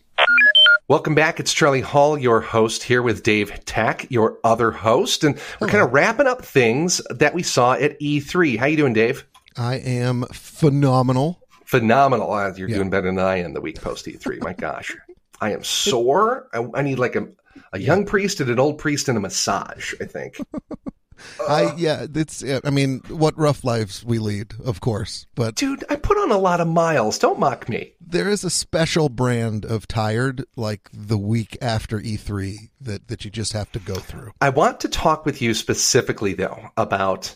[0.89, 1.39] Welcome back.
[1.39, 5.83] It's Charlie Hall, your host, here with Dave Tach, your other host, and we're kind
[5.83, 8.59] of wrapping up things that we saw at E3.
[8.59, 9.25] How you doing, Dave?
[9.57, 11.41] I am phenomenal.
[11.65, 12.33] Phenomenal.
[12.33, 12.77] Uh, you're yeah.
[12.77, 14.43] doing better than I am the week post E3.
[14.43, 14.97] My gosh,
[15.41, 16.49] I am sore.
[16.53, 17.29] I, I need like a
[17.73, 19.95] a young priest and an old priest and a massage.
[20.01, 20.39] I think.
[21.49, 22.45] I yeah, it's.
[22.65, 25.27] I mean, what rough lives we lead, of course.
[25.35, 27.19] But dude, I put on a lot of miles.
[27.19, 27.93] Don't mock me.
[28.01, 33.31] There is a special brand of tired, like the week after E3, that that you
[33.31, 34.33] just have to go through.
[34.41, 37.35] I want to talk with you specifically though about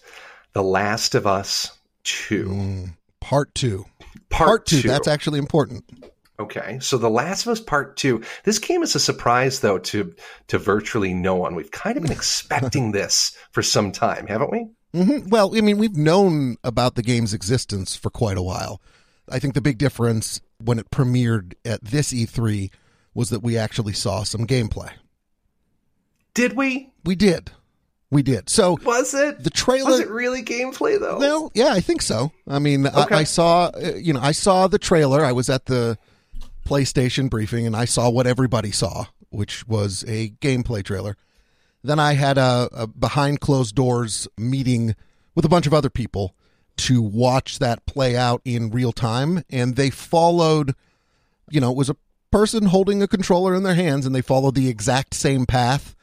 [0.53, 1.76] The Last of Us
[2.07, 3.85] Two, mm, Part Two.
[4.31, 4.83] Part, part two.
[4.83, 4.89] two.
[4.89, 5.85] That's actually important.
[6.39, 8.23] Okay, so The Last of Us Part Two.
[8.45, 10.15] This came as a surprise, though, to
[10.47, 11.57] to virtually no one.
[11.57, 14.69] We've kind of been expecting this for some time, haven't we?
[14.95, 15.31] Mm-hmm.
[15.31, 18.81] Well, I mean, we've known about the game's existence for quite a while.
[19.29, 22.71] I think the big difference when it premiered at this E3
[23.15, 24.93] was that we actually saw some gameplay.
[26.35, 26.93] Did we?
[27.05, 27.51] We did.
[28.11, 28.49] We did.
[28.49, 29.91] So was it the trailer?
[29.91, 31.19] Was it really gameplay though?
[31.19, 32.31] No, yeah, I think so.
[32.47, 33.15] I mean, okay.
[33.15, 35.25] I, I, saw, uh, you know, I saw the trailer.
[35.25, 35.99] I was at the
[36.65, 41.17] PlayStation briefing, and I saw what everybody saw, which was a gameplay trailer.
[41.83, 44.95] Then I had a, a behind closed doors meeting
[45.35, 46.37] with a bunch of other people
[46.79, 50.75] to watch that play out in real time, and they followed.
[51.51, 51.97] You know, it was a
[52.31, 55.96] person holding a controller in their hands, and they followed the exact same path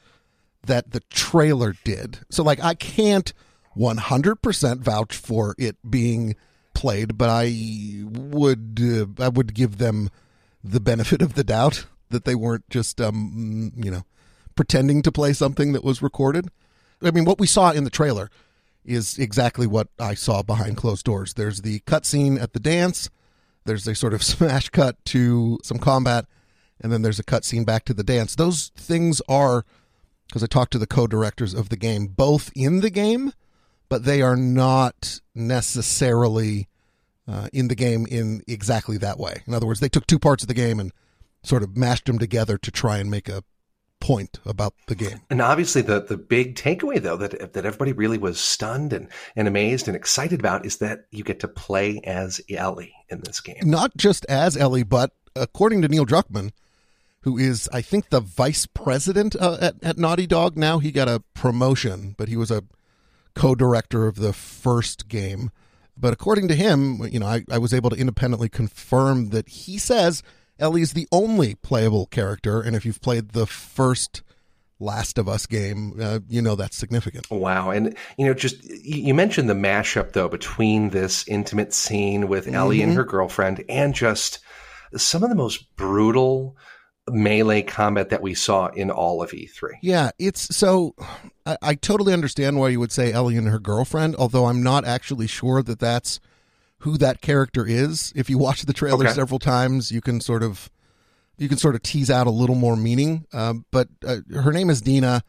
[0.66, 2.20] that the trailer did.
[2.30, 3.32] So, like, I can't
[3.76, 6.36] 100% vouch for it being
[6.74, 10.10] played, but I would uh, I would give them
[10.62, 14.02] the benefit of the doubt that they weren't just um, you know
[14.54, 16.48] pretending to play something that was recorded.
[17.02, 18.30] I mean, what we saw in the trailer
[18.84, 21.34] is exactly what I saw behind closed doors.
[21.34, 23.08] There's the cutscene at the dance.
[23.64, 26.26] There's a sort of smash cut to some combat,
[26.80, 28.34] and then there's a cutscene back to the dance.
[28.34, 29.64] Those things are
[30.34, 33.32] because I talked to the co-directors of the game, both in the game,
[33.88, 36.68] but they are not necessarily
[37.28, 39.44] uh, in the game in exactly that way.
[39.46, 40.90] In other words, they took two parts of the game and
[41.44, 43.44] sort of mashed them together to try and make a
[44.00, 45.20] point about the game.
[45.30, 49.46] And obviously, the the big takeaway though that that everybody really was stunned and and
[49.46, 53.60] amazed and excited about is that you get to play as Ellie in this game.
[53.62, 56.50] Not just as Ellie, but according to Neil Druckmann,
[57.24, 60.78] who is I think the vice president uh, at at Naughty Dog now.
[60.78, 62.62] He got a promotion, but he was a
[63.34, 65.50] co-director of the first game
[65.96, 69.78] But according to him, you know, I, I was able to independently confirm that he
[69.78, 70.22] says
[70.58, 74.22] Ellie's the only playable character, and if you've played the first
[74.80, 77.30] Last of Us game, uh, you know that's significant.
[77.30, 77.70] Wow.
[77.70, 82.56] And, you know, just you mentioned the mashup, though, between this intimate scene with mm-hmm.
[82.56, 84.40] Ellie and her girlfriend and just
[84.96, 86.56] some of the most brutal
[87.10, 89.74] melee combat that we saw in all of E3.
[89.82, 90.94] Yeah, it's so
[91.44, 94.84] I, I, totally understand why you would say Ellie and her girlfriend, although I'm not
[94.84, 96.20] actually sure that that's
[96.78, 98.12] who that character is.
[98.16, 99.14] If you watch the trailer okay.
[99.14, 100.70] several times, you can sort of
[101.36, 103.26] you can sort of tease out a little more meaning.
[103.32, 105.22] Um, but uh, her name is Dina.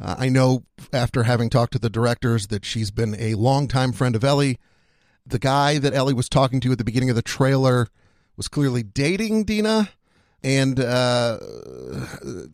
[0.00, 4.14] Uh, I know after having talked to the directors that she's been a longtime friend
[4.14, 4.58] of Ellie.
[5.26, 7.88] The guy that Ellie was talking to at the beginning of the trailer
[8.36, 9.90] was clearly dating Dina
[10.42, 11.38] and uh,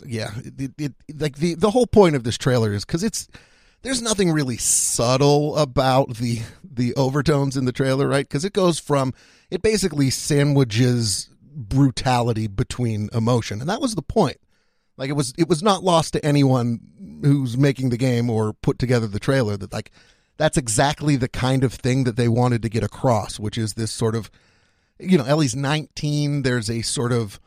[0.04, 3.28] yeah, it, it, like the the whole point of this trailer is because it's
[3.82, 8.26] there's nothing really subtle about the the overtones in the trailer, right?
[8.26, 9.14] Because it goes from
[9.50, 14.38] it basically sandwiches brutality between emotion, and that was the point.
[14.96, 16.80] Like it was it was not lost to anyone
[17.22, 19.90] who's making the game or put together the trailer that like
[20.38, 23.92] that's exactly the kind of thing that they wanted to get across, which is this
[23.92, 24.30] sort of
[24.98, 26.42] you know Ellie's 19.
[26.42, 27.38] There's a sort of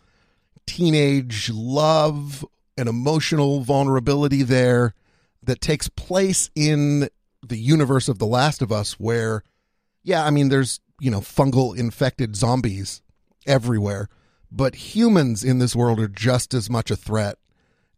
[0.69, 2.45] teenage love
[2.77, 4.93] and emotional vulnerability there
[5.41, 7.09] that takes place in
[7.41, 9.43] the universe of The Last of Us, where,
[10.03, 13.01] yeah, I mean, there's, you know, fungal infected zombies
[13.47, 14.09] everywhere,
[14.51, 17.39] but humans in this world are just as much a threat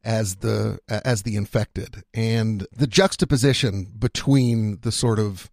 [0.02, 2.04] as the as the infected.
[2.14, 5.52] And the juxtaposition between the sort of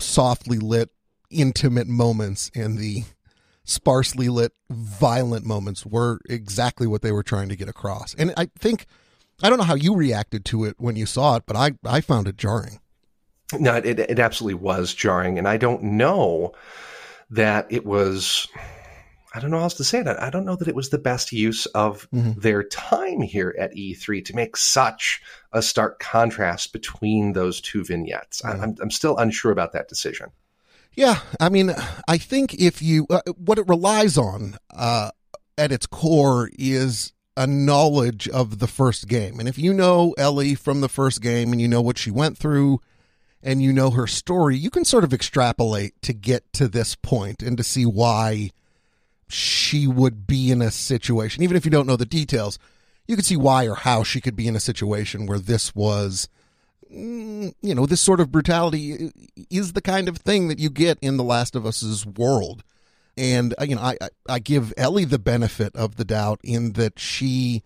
[0.00, 0.90] softly lit
[1.30, 3.04] intimate moments and the
[3.68, 8.14] sparsely lit, violent moments were exactly what they were trying to get across.
[8.14, 8.86] And I think,
[9.42, 12.00] I don't know how you reacted to it when you saw it, but I, I
[12.00, 12.80] found it jarring.
[13.58, 15.38] No, it, it absolutely was jarring.
[15.38, 16.52] And I don't know
[17.30, 18.48] that it was,
[19.34, 20.22] I don't know how else to say that.
[20.22, 22.40] I don't know that it was the best use of mm-hmm.
[22.40, 25.20] their time here at E3 to make such
[25.52, 28.40] a stark contrast between those two vignettes.
[28.40, 28.62] Mm-hmm.
[28.62, 30.30] I'm, I'm still unsure about that decision.
[30.98, 31.72] Yeah, I mean,
[32.08, 35.12] I think if you uh, what it relies on uh,
[35.56, 40.56] at its core is a knowledge of the first game, and if you know Ellie
[40.56, 42.80] from the first game and you know what she went through
[43.44, 47.44] and you know her story, you can sort of extrapolate to get to this point
[47.44, 48.50] and to see why
[49.28, 52.58] she would be in a situation, even if you don't know the details.
[53.06, 56.28] You can see why or how she could be in a situation where this was
[56.90, 59.10] you know, this sort of brutality
[59.50, 62.62] is the kind of thing that you get in The Last of Us's world.
[63.16, 63.96] And, uh, you know, I,
[64.28, 67.62] I give Ellie the benefit of the doubt in that she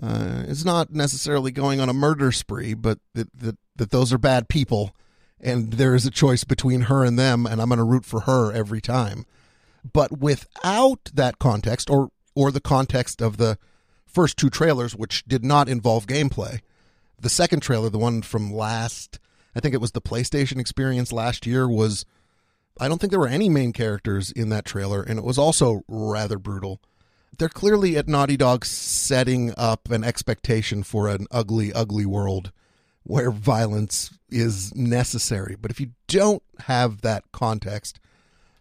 [0.00, 4.18] uh, is not necessarily going on a murder spree, but that, that, that those are
[4.18, 4.94] bad people.
[5.40, 8.20] And there is a choice between her and them, and I'm going to root for
[8.20, 9.26] her every time.
[9.92, 13.58] But without that context, or or the context of the
[14.06, 16.60] first two trailers, which did not involve gameplay,
[17.18, 19.18] the second trailer, the one from last,
[19.54, 22.04] I think it was the PlayStation experience last year, was
[22.78, 25.82] I don't think there were any main characters in that trailer, and it was also
[25.86, 26.80] rather brutal.
[27.38, 32.52] They're clearly at Naughty Dog setting up an expectation for an ugly, ugly world
[33.02, 35.56] where violence is necessary.
[35.60, 38.00] But if you don't have that context,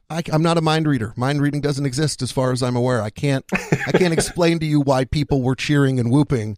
[0.09, 1.13] I, am not a mind reader.
[1.15, 3.01] Mind reading doesn't exist as far as I'm aware.
[3.01, 6.57] I can't I can't explain to you why people were cheering and whooping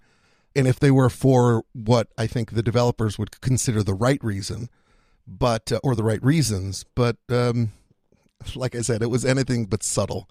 [0.55, 4.69] and if they were for what I think the developers would consider the right reason,
[5.27, 7.73] but uh, or the right reasons, but um,
[8.55, 10.29] like I said, it was anything but subtle.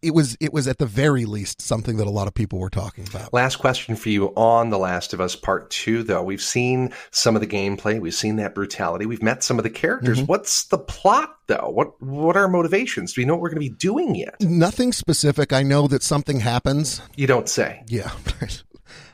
[0.00, 2.70] It was it was at the very least something that a lot of people were
[2.70, 3.32] talking about.
[3.32, 6.22] Last question for you on The Last of Us Part Two, though.
[6.22, 9.70] We've seen some of the gameplay, we've seen that brutality, we've met some of the
[9.70, 10.18] characters.
[10.18, 10.26] Mm-hmm.
[10.26, 11.68] What's the plot, though?
[11.70, 13.12] What what are motivations?
[13.12, 14.40] Do we know what we're going to be doing yet?
[14.40, 15.52] Nothing specific.
[15.52, 17.02] I know that something happens.
[17.16, 17.82] You don't say.
[17.88, 18.12] Yeah.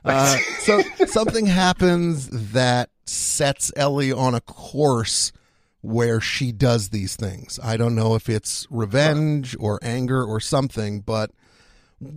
[0.05, 5.33] Uh, so something happens that sets Ellie on a course
[5.81, 7.61] where she does these things.
[7.63, 11.31] I don't know if it's revenge or anger or something, but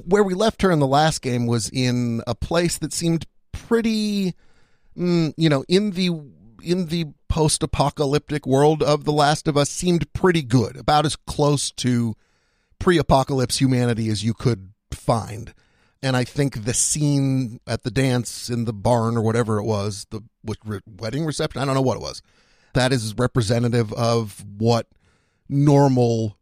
[0.05, 4.33] where we left her in the last game was in a place that seemed pretty,
[4.97, 6.09] mm, you know, in the
[6.63, 11.71] in the post-apocalyptic world of The Last of Us seemed pretty good, about as close
[11.71, 12.15] to
[12.79, 15.53] pre-apocalypse humanity as you could find
[16.01, 20.05] and I think the scene at the dance in the barn or whatever it was,
[20.09, 20.21] the
[20.85, 22.21] wedding reception, I don't know what it was.
[22.73, 24.87] That is representative of what
[25.49, 26.37] normal,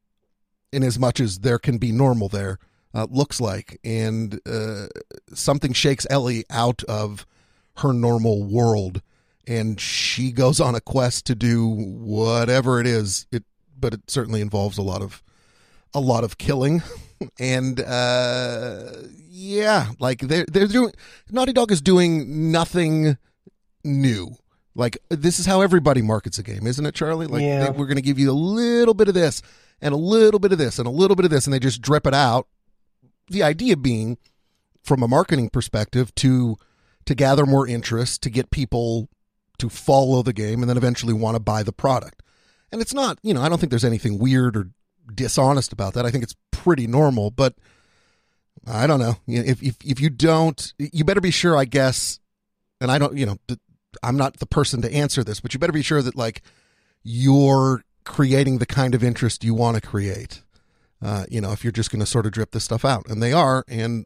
[0.72, 2.60] in as much as there can be normal there,
[2.94, 3.80] uh, looks like.
[3.84, 4.88] And uh,
[5.34, 7.26] something shakes Ellie out of
[7.78, 9.02] her normal world,
[9.48, 13.44] and she goes on a quest to do whatever it is it
[13.78, 15.22] but it certainly involves a lot of
[15.94, 16.82] a lot of killing
[17.40, 18.92] and uh
[19.30, 20.92] yeah like they're they're doing
[21.32, 23.18] naughty dog is doing nothing
[23.84, 24.36] new.
[24.76, 27.28] Like this is how everybody markets a game isn't it charlie?
[27.28, 27.66] Like Yeah.
[27.66, 29.42] they, we're going to give you a little bit of this
[29.82, 31.82] and a little bit of this and a little bit of this and they just
[31.82, 32.48] drip it out.
[33.30, 34.18] The idea being
[34.84, 36.58] from a marketing perspective to
[37.06, 39.10] to gather more interest to get people
[39.58, 42.22] to follow the game and then eventually want to buy the product.
[42.72, 44.70] And it's not you know i don't think there's anything weird or
[45.14, 46.06] dishonest about that.
[46.06, 47.54] I think it's pretty normal but
[48.68, 49.16] i don't know.
[49.28, 52.20] If if, if you don't you better be sure i guess
[52.82, 53.38] and i don't you know
[54.04, 56.42] i'm not the person to answer this but you better be sure that like
[57.04, 60.42] you're creating the kind of interest you want to create.
[61.02, 63.22] Uh, you know if you're just going to sort of drip this stuff out and
[63.22, 64.06] they are and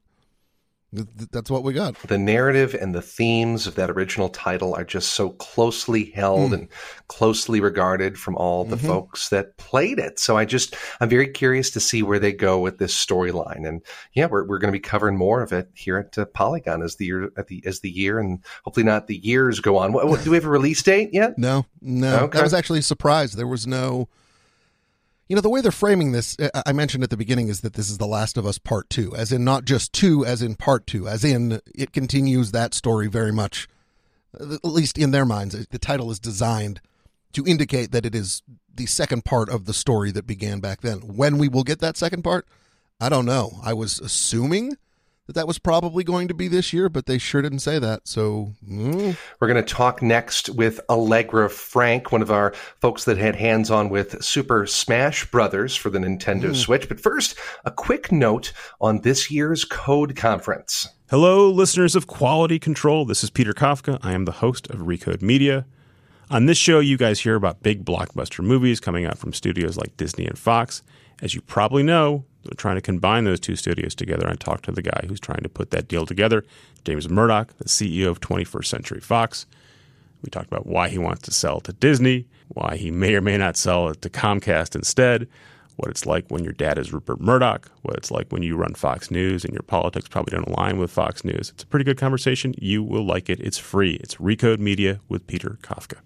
[0.92, 5.12] that's what we got the narrative and the themes of that original title are just
[5.12, 6.68] so closely held and
[7.08, 10.20] closely regarded from all the folks that played it.
[10.20, 13.68] So I just, I'm very curious to see where they go with this storyline.
[13.68, 13.82] And
[14.14, 16.96] yeah, we're, we're going to be covering more of it here at uh, Polygon as
[16.96, 19.94] the year, at the, as the year and hopefully not the years go on.
[19.94, 21.38] What, what, do we have a release date yet?
[21.38, 22.20] No, no.
[22.22, 22.40] Okay.
[22.40, 23.38] I was actually surprised.
[23.38, 24.08] There was no.
[25.30, 27.74] You know, the way they're framing this, I- I mentioned at the beginning, is that
[27.74, 30.56] this is The Last of Us Part 2, as in not just 2, as in
[30.56, 33.70] Part 2, as in it continues that story very much,
[34.40, 35.56] uh, at least in their minds.
[35.70, 36.82] The title is designed
[37.34, 38.42] to indicate that it is
[38.74, 41.02] the second part of the story that began back then.
[41.02, 42.48] When we will get that second part,
[43.00, 43.60] I don't know.
[43.62, 44.78] I was assuming
[45.30, 48.08] that that was probably going to be this year, but they sure didn't say that.
[48.08, 53.20] So, mm, We're going to talk next with Allegra Frank, one of our folks that
[53.20, 56.90] had hands on with Super Smash Brothers for the Nintendo Switch.
[56.90, 60.90] But first, a quick note on this year's Code Conference.
[61.12, 63.06] Hello, listeners of Quality Control.
[63.06, 64.00] This is Peter Kafka.
[64.02, 65.68] I am the host of Recode Media.
[66.32, 69.96] On this show, you guys hear about big blockbuster movies coming out from studios like
[69.96, 70.82] Disney and Fox.
[71.22, 74.28] As you probably know, they're trying to combine those two studios together.
[74.28, 76.46] I talked to the guy who's trying to put that deal together,
[76.86, 79.46] James Murdoch, the CEO of 21st Century Fox.
[80.24, 83.38] We talked about why he wants to sell to Disney, why he may or may
[83.38, 85.28] not sell it to Comcast instead,
[85.78, 88.74] what it's like when your dad is Rupert Murdoch, what it's like when you run
[88.74, 91.52] Fox News and your politics probably don't align with Fox News.
[91.54, 92.54] It's a pretty good conversation.
[92.58, 93.40] You will like it.
[93.40, 93.94] It's free.
[94.02, 95.98] It's Recode Media with Peter Kafka.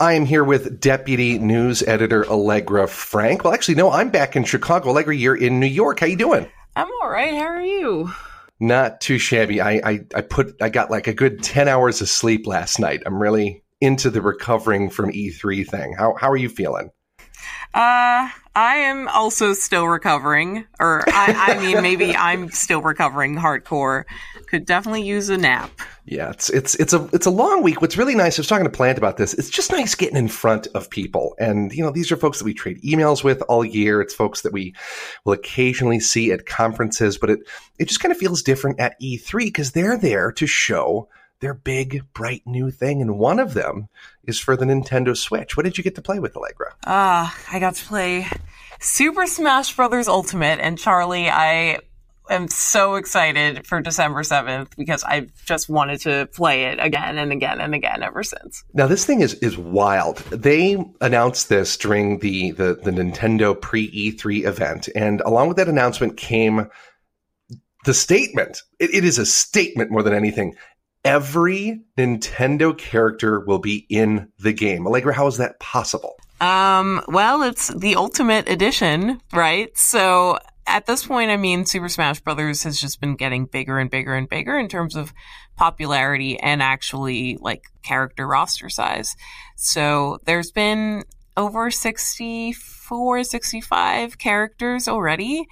[0.00, 3.44] I am here with Deputy News Editor Allegra Frank.
[3.44, 4.88] Well, actually, no, I'm back in Chicago.
[4.88, 6.00] Allegra, you're in New York.
[6.00, 6.48] How you doing?
[6.74, 7.34] I'm all right.
[7.34, 8.10] How are you?
[8.58, 9.60] Not too shabby.
[9.60, 13.02] I, I, I put I got like a good ten hours of sleep last night.
[13.04, 15.94] I'm really into the recovering from E3 thing.
[15.98, 16.92] How how are you feeling?
[17.72, 24.04] Uh, I am also still recovering, or I, I mean, maybe I'm still recovering hardcore.
[24.48, 25.70] Could definitely use a nap.
[26.04, 27.80] Yeah, it's it's it's a it's a long week.
[27.80, 29.34] What's really nice, I was talking to Plante about this.
[29.34, 32.44] It's just nice getting in front of people, and you know, these are folks that
[32.44, 34.00] we trade emails with all year.
[34.00, 34.74] It's folks that we
[35.24, 37.38] will occasionally see at conferences, but it
[37.78, 41.08] it just kind of feels different at E3 because they're there to show
[41.40, 43.88] their big bright new thing, and one of them
[44.24, 45.56] is for the Nintendo Switch.
[45.56, 46.74] What did you get to play with, Allegra?
[46.86, 48.26] Uh, I got to play
[48.78, 50.08] Super Smash Bros.
[50.08, 51.78] Ultimate, and Charlie, I
[52.30, 57.32] am so excited for December 7th because I've just wanted to play it again and
[57.32, 58.64] again and again ever since.
[58.72, 60.18] Now this thing is is wild.
[60.30, 65.68] They announced this during the the, the Nintendo pre E3 event, and along with that
[65.68, 66.68] announcement came
[67.84, 68.62] the statement.
[68.78, 70.54] It, it is a statement more than anything.
[71.04, 74.86] Every Nintendo character will be in the game.
[74.86, 76.16] Allegra, how is that possible?
[76.40, 79.76] Um, well, it's the ultimate edition, right?
[79.76, 83.90] So at this point, I mean, Super Smash Brothers has just been getting bigger and
[83.90, 85.12] bigger and bigger in terms of
[85.56, 89.16] popularity and actually like character roster size.
[89.56, 91.04] So there's been
[91.36, 95.46] over 64, 65 characters already,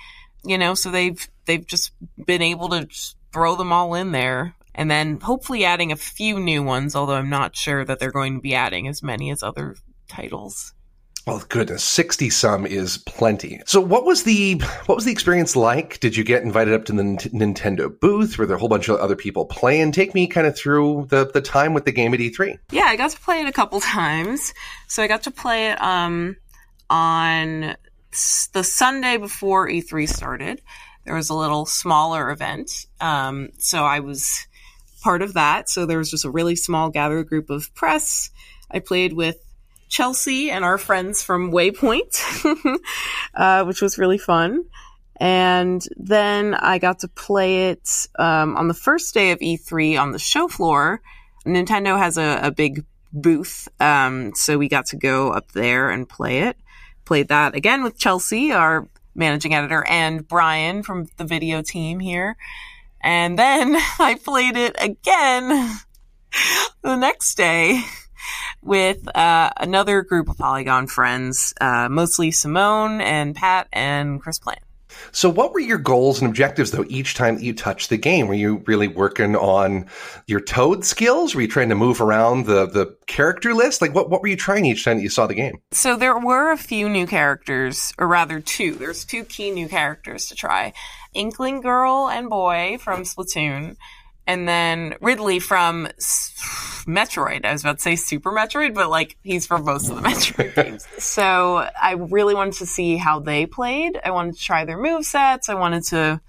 [0.44, 1.92] you know, so they've, they've just
[2.24, 2.86] been able to
[3.32, 4.54] throw them all in there.
[4.78, 8.36] And then hopefully adding a few new ones, although I'm not sure that they're going
[8.36, 9.74] to be adding as many as other
[10.08, 10.72] titles.
[11.26, 13.60] Well, goodness, sixty some is plenty.
[13.66, 14.54] So, what was the
[14.86, 16.00] what was the experience like?
[16.00, 18.38] Did you get invited up to the N- Nintendo booth?
[18.38, 19.92] Were there a whole bunch of other people playing?
[19.92, 22.58] Take me kind of through the the time with the game at E E3.
[22.70, 24.54] Yeah, I got to play it a couple times.
[24.86, 26.36] So I got to play it um
[26.88, 27.76] on
[28.12, 30.62] s- the Sunday before E3 started.
[31.04, 32.86] There was a little smaller event.
[33.00, 34.46] Um so I was
[35.00, 35.68] part of that.
[35.68, 38.30] So there was just a really small gathered group of press.
[38.70, 39.36] I played with
[39.88, 42.78] Chelsea and our friends from Waypoint,
[43.34, 44.64] uh, which was really fun.
[45.20, 50.12] And then I got to play it um, on the first day of E3 on
[50.12, 51.00] the show floor.
[51.44, 56.08] Nintendo has a, a big booth, um, so we got to go up there and
[56.08, 56.56] play it.
[57.04, 62.36] played that again with Chelsea, our managing editor, and Brian from the video team here.
[63.00, 65.48] And then I played it again
[66.82, 67.82] the next day
[68.62, 74.67] with uh, another group of Polygon friends, uh, mostly Simone and Pat and Chris Plante.
[75.12, 78.28] So, what were your goals and objectives, though, each time that you touched the game?
[78.28, 79.86] Were you really working on
[80.26, 81.34] your Toad skills?
[81.34, 83.82] Were you trying to move around the, the character list?
[83.82, 85.60] Like, what, what were you trying each time that you saw the game?
[85.72, 88.74] So, there were a few new characters, or rather, two.
[88.74, 90.72] There's two key new characters to try
[91.14, 93.76] Inkling Girl and Boy from Splatoon,
[94.28, 95.88] and then Ridley from
[96.86, 97.46] Metroid.
[97.46, 100.54] I was about to say Super Metroid, but like he's from most of the Metroid
[100.54, 100.86] games.
[100.98, 103.98] So I really wanted to see how they played.
[104.04, 105.48] I wanted to try their move sets.
[105.48, 106.20] I wanted to,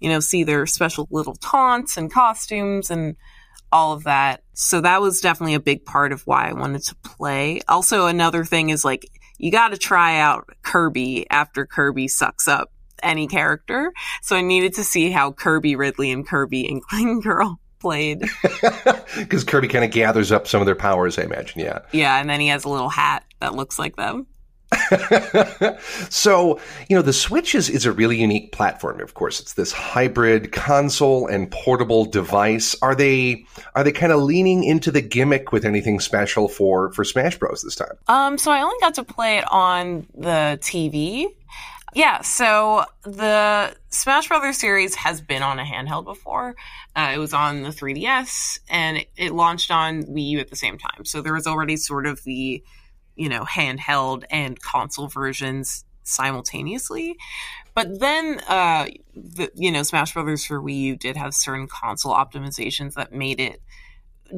[0.00, 3.14] you know, see their special little taunts and costumes and
[3.70, 4.42] all of that.
[4.54, 7.60] So that was definitely a big part of why I wanted to play.
[7.68, 12.72] Also, another thing is like you got to try out Kirby after Kirby sucks up
[13.04, 13.92] any character.
[14.22, 18.24] So I needed to see how Kirby Ridley and Kirby and Inkling Girl played.
[19.16, 21.60] Because Kirby kind of gathers up some of their powers, I imagine.
[21.60, 21.80] Yeah.
[21.92, 24.26] Yeah, and then he has a little hat that looks like them.
[26.10, 29.00] so, you know, the Switch is, is a really unique platform.
[29.00, 32.74] Of course, it's this hybrid console and portable device.
[32.82, 33.44] Are they
[33.74, 37.62] are they kind of leaning into the gimmick with anything special for for Smash Bros
[37.62, 37.96] this time?
[38.08, 41.26] Um, so I only got to play it on the TV.
[41.94, 46.56] Yeah, so the Smash Brothers series has been on a handheld before.
[46.96, 50.56] Uh, it was on the 3DS and it, it launched on Wii U at the
[50.56, 51.04] same time.
[51.04, 52.64] So there was already sort of the,
[53.14, 57.16] you know, handheld and console versions simultaneously.
[57.74, 62.12] But then, uh, the, you know, Smash Brothers for Wii U did have certain console
[62.12, 63.62] optimizations that made it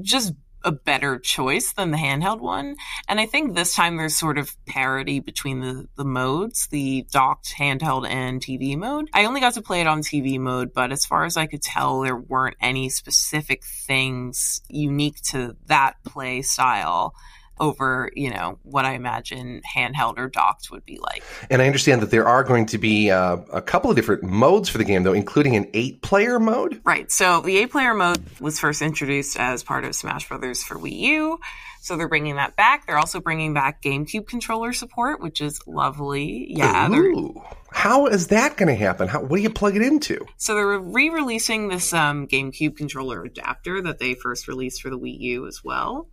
[0.02, 0.34] just
[0.66, 2.76] a better choice than the handheld one.
[3.08, 7.54] And I think this time there's sort of parity between the, the modes, the docked
[7.56, 9.08] handheld and TV mode.
[9.14, 11.62] I only got to play it on TV mode, but as far as I could
[11.62, 17.14] tell, there weren't any specific things unique to that play style
[17.58, 21.22] over, you know, what I imagine handheld or docked would be like.
[21.50, 24.68] And I understand that there are going to be uh, a couple of different modes
[24.68, 26.80] for the game, though, including an eight player mode.
[26.84, 27.10] Right.
[27.10, 30.98] So the eight player mode was first introduced as part of Smash Brothers for Wii
[30.98, 31.40] U.
[31.80, 32.86] So they're bringing that back.
[32.86, 36.52] They're also bringing back GameCube controller support, which is lovely.
[36.52, 36.90] Yeah.
[36.90, 37.40] Ooh.
[37.70, 39.06] How is that going to happen?
[39.06, 40.26] How, what do you plug it into?
[40.36, 45.20] So they're re-releasing this um, GameCube controller adapter that they first released for the Wii
[45.20, 46.08] U as well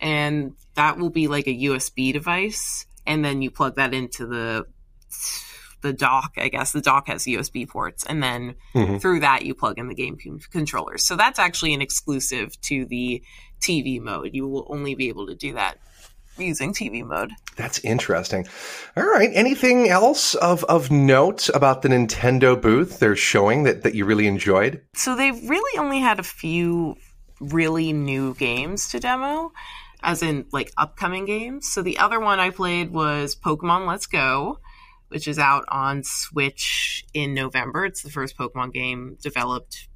[0.00, 4.66] and that will be like a USB device, and then you plug that into the
[5.80, 6.32] the dock.
[6.36, 8.98] I guess the dock has USB ports, and then mm-hmm.
[8.98, 10.18] through that you plug in the game
[10.50, 11.06] controllers.
[11.06, 13.22] So that's actually an exclusive to the
[13.60, 14.30] TV mode.
[14.32, 15.78] You will only be able to do that
[16.38, 17.32] using TV mode.
[17.56, 18.46] That's interesting.
[18.96, 19.30] All right.
[19.32, 24.26] Anything else of, of note about the Nintendo booth they're showing that, that you really
[24.26, 24.80] enjoyed?
[24.94, 26.96] So they've really only had a few
[27.40, 29.52] really new games to demo
[30.02, 31.68] as in like upcoming games.
[31.68, 34.60] So the other one I played was Pokemon Let's Go,
[35.08, 37.84] which is out on Switch in November.
[37.84, 39.87] It's the first Pokemon game developed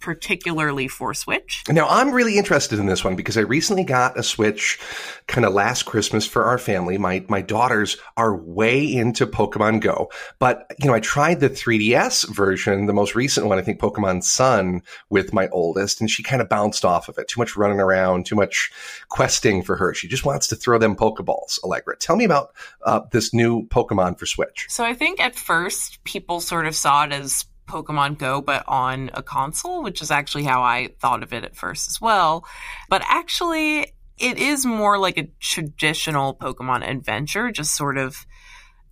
[0.00, 1.62] particularly for Switch.
[1.68, 4.78] Now, I'm really interested in this one because I recently got a Switch
[5.26, 6.98] kind of last Christmas for our family.
[6.98, 12.34] My my daughters are way into Pokemon Go, but you know, I tried the 3DS
[12.34, 16.42] version, the most recent one, I think Pokemon Sun with my oldest, and she kind
[16.42, 17.28] of bounced off of it.
[17.28, 18.70] Too much running around, too much
[19.08, 19.94] questing for her.
[19.94, 21.58] She just wants to throw them Pokeballs.
[21.64, 24.66] Allegra, tell me about uh, this new Pokemon for Switch.
[24.68, 29.10] So I think at first people sort of saw it as Pokemon Go, but on
[29.14, 32.44] a console, which is actually how I thought of it at first as well.
[32.88, 38.26] But actually, it is more like a traditional Pokemon adventure, just sort of.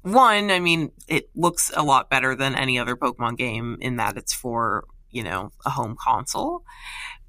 [0.03, 4.19] One, I mean, it looks a lot better than any other Pokemon game in that
[4.19, 6.63] it's for, you know, a home console.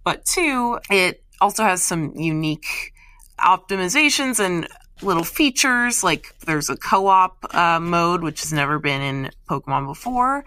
[0.04, 2.92] But two, it also has some unique
[3.40, 4.68] optimizations and
[5.02, 10.46] little features like there's a co-op uh, mode which has never been in pokemon before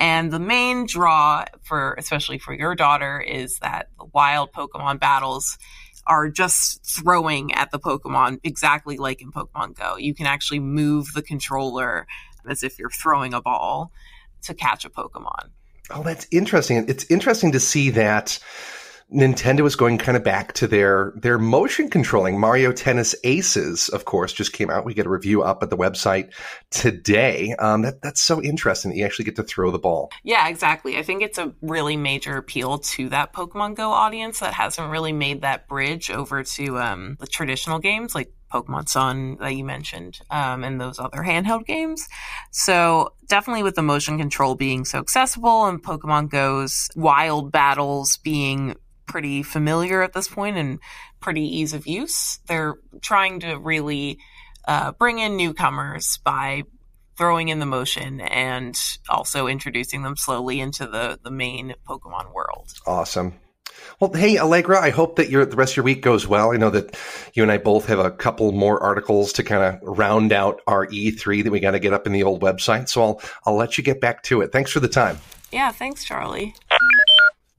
[0.00, 5.58] and the main draw for, especially for your daughter, is that the wild Pokemon battles
[6.06, 9.98] are just throwing at the Pokemon exactly like in Pokemon Go.
[9.98, 12.06] You can actually move the controller
[12.48, 13.92] as if you're throwing a ball
[14.44, 15.50] to catch a Pokemon.
[15.90, 16.86] Oh, that's interesting.
[16.88, 18.38] It's interesting to see that
[19.12, 22.38] Nintendo is going kind of back to their their motion controlling.
[22.38, 24.84] Mario Tennis Aces, of course, just came out.
[24.84, 26.32] We get a review up at the website
[26.70, 27.54] today.
[27.58, 30.10] Um, that that's so interesting that you actually get to throw the ball.
[30.22, 30.96] Yeah, exactly.
[30.96, 35.12] I think it's a really major appeal to that Pokemon Go audience that hasn't really
[35.12, 40.20] made that bridge over to um, the traditional games like Pokemon Sun that you mentioned,
[40.30, 42.06] um, and those other handheld games.
[42.50, 48.74] So definitely with the motion control being so accessible and Pokemon Go's wild battles being
[49.10, 50.78] pretty familiar at this point and
[51.18, 54.18] pretty ease of use, they're trying to really
[54.68, 56.62] uh, bring in newcomers by
[57.18, 62.72] throwing in the motion and also introducing them slowly into the, the main Pokemon world.
[62.86, 63.34] Awesome.
[63.98, 66.52] Well, hey, Allegra, I hope that your the rest of your week goes well.
[66.52, 66.96] I know that
[67.34, 70.86] you and I both have a couple more articles to kind of round out our
[70.86, 72.88] E3 that we got to get up in the old website.
[72.88, 74.52] So I'll I'll let you get back to it.
[74.52, 75.18] Thanks for the time.
[75.52, 76.54] Yeah, thanks, Charlie.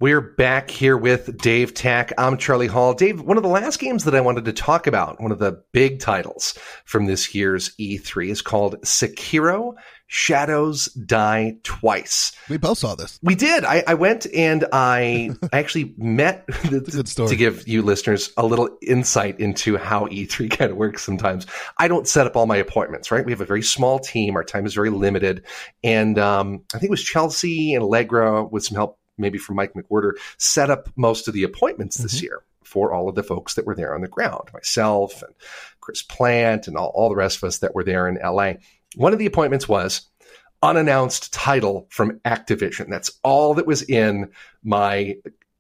[0.02, 2.12] We're back here with Dave Tach.
[2.18, 2.96] I'm Charlie Hall.
[2.96, 5.64] Dave, one of the last games that I wanted to talk about, one of the
[5.74, 9.76] big titles from this year's E3 is called Sekiro
[10.08, 12.32] Shadows Die Twice.
[12.50, 13.20] We both saw this.
[13.22, 13.64] We did.
[13.64, 17.30] I, I went and I I actually met good story.
[17.30, 21.46] to give you listeners a little insight into how E3 kind of works sometimes.
[21.78, 23.24] I don't set up all my appointments, right?
[23.24, 24.36] We have a very small team.
[24.36, 25.46] Our time is very limited.
[25.84, 29.74] And um, I think it was Chelsea and Allegra with some help maybe from Mike
[29.74, 32.26] McWhirter, set up most of the appointments this mm-hmm.
[32.26, 35.34] year for all of the folks that were there on the ground, myself and
[35.82, 38.54] Chris Plante and all, all the rest of us that were there in LA.
[38.96, 40.10] One of the appointments was
[40.62, 42.90] unannounced title from Activision.
[42.90, 44.32] That's all that was in
[44.64, 45.16] my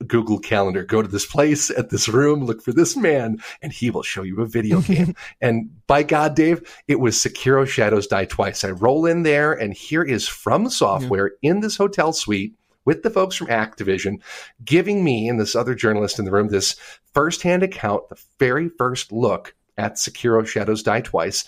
[0.07, 0.83] Google Calendar.
[0.83, 4.23] Go to this place at this room, look for this man, and he will show
[4.23, 5.15] you a video game.
[5.41, 8.63] and by God, Dave, it was Sekiro Shadows Die Twice.
[8.63, 11.51] I roll in there, and here is From Software yeah.
[11.51, 12.55] in this hotel suite
[12.91, 14.21] with the folks from Activision,
[14.65, 16.75] giving me and this other journalist in the room this
[17.13, 21.45] firsthand account, the very first look at Sekiro Shadows Die Twice.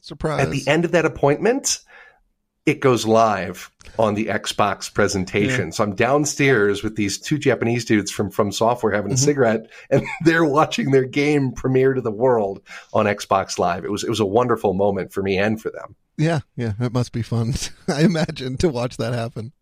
[0.00, 0.42] Surprise.
[0.42, 1.78] At the end of that appointment,
[2.66, 5.68] it goes live on the Xbox presentation.
[5.68, 5.70] Yeah.
[5.70, 9.24] So I'm downstairs with these two Japanese dudes from From Software having a mm-hmm.
[9.24, 12.60] cigarette, and they're watching their game premiere to the world
[12.92, 13.86] on Xbox Live.
[13.86, 15.96] It was it was a wonderful moment for me and for them.
[16.18, 17.54] Yeah, yeah, it must be fun.
[17.88, 19.52] I imagine to watch that happen.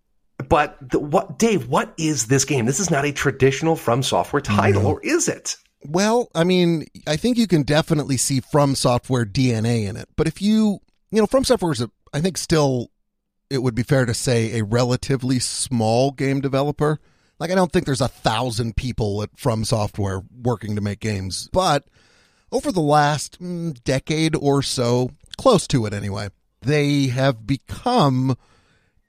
[0.49, 1.68] But the, what, Dave?
[1.68, 2.66] What is this game?
[2.66, 5.57] This is not a traditional From Software title, or is it?
[5.84, 10.09] Well, I mean, I think you can definitely see From Software DNA in it.
[10.16, 10.80] But if you,
[11.11, 12.91] you know, From Software is, a, I think, still,
[13.49, 17.01] it would be fair to say, a relatively small game developer.
[17.38, 21.49] Like, I don't think there's a thousand people at From Software working to make games.
[21.53, 21.84] But
[22.53, 26.28] over the last mm, decade or so, close to it anyway,
[26.61, 28.36] they have become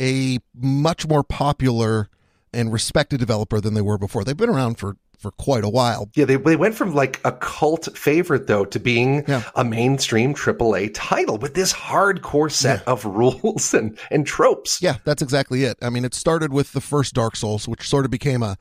[0.01, 2.09] a much more popular
[2.53, 4.23] and respected developer than they were before.
[4.23, 6.09] They've been around for for quite a while.
[6.15, 9.43] Yeah, they, they went from like a cult favorite though to being yeah.
[9.55, 12.91] a mainstream AAA title with this hardcore set yeah.
[12.91, 14.81] of rules and and tropes.
[14.81, 15.77] Yeah, that's exactly it.
[15.81, 18.57] I mean, it started with the first Dark Souls, which sort of became a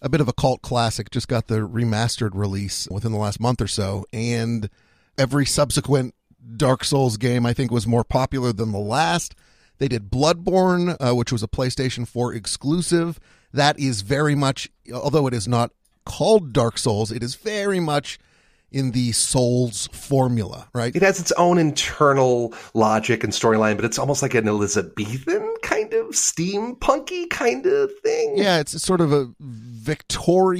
[0.00, 1.10] a bit of a cult classic.
[1.10, 4.70] Just got the remastered release within the last month or so, and
[5.18, 6.14] every subsequent
[6.56, 9.34] Dark Souls game I think was more popular than the last.
[9.78, 13.18] They did Bloodborne, uh, which was a PlayStation 4 exclusive.
[13.52, 15.70] That is very much, although it is not
[16.04, 18.18] called Dark Souls, it is very much
[18.70, 20.94] in the Souls formula, right?
[20.94, 25.94] It has its own internal logic and storyline, but it's almost like an Elizabethan kind
[25.94, 28.36] of steampunky kind of thing.
[28.36, 30.56] Yeah, it's sort of a Victorian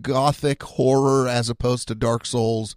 [0.00, 2.74] gothic horror as opposed to Dark Souls,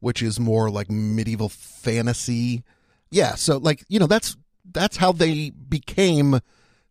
[0.00, 2.64] which is more like medieval fantasy.
[3.10, 4.36] Yeah, so like, you know, that's
[4.74, 6.40] that's how they became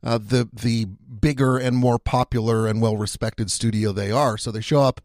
[0.03, 4.38] uh, the the bigger and more popular and well respected studio they are.
[4.38, 5.01] So they show up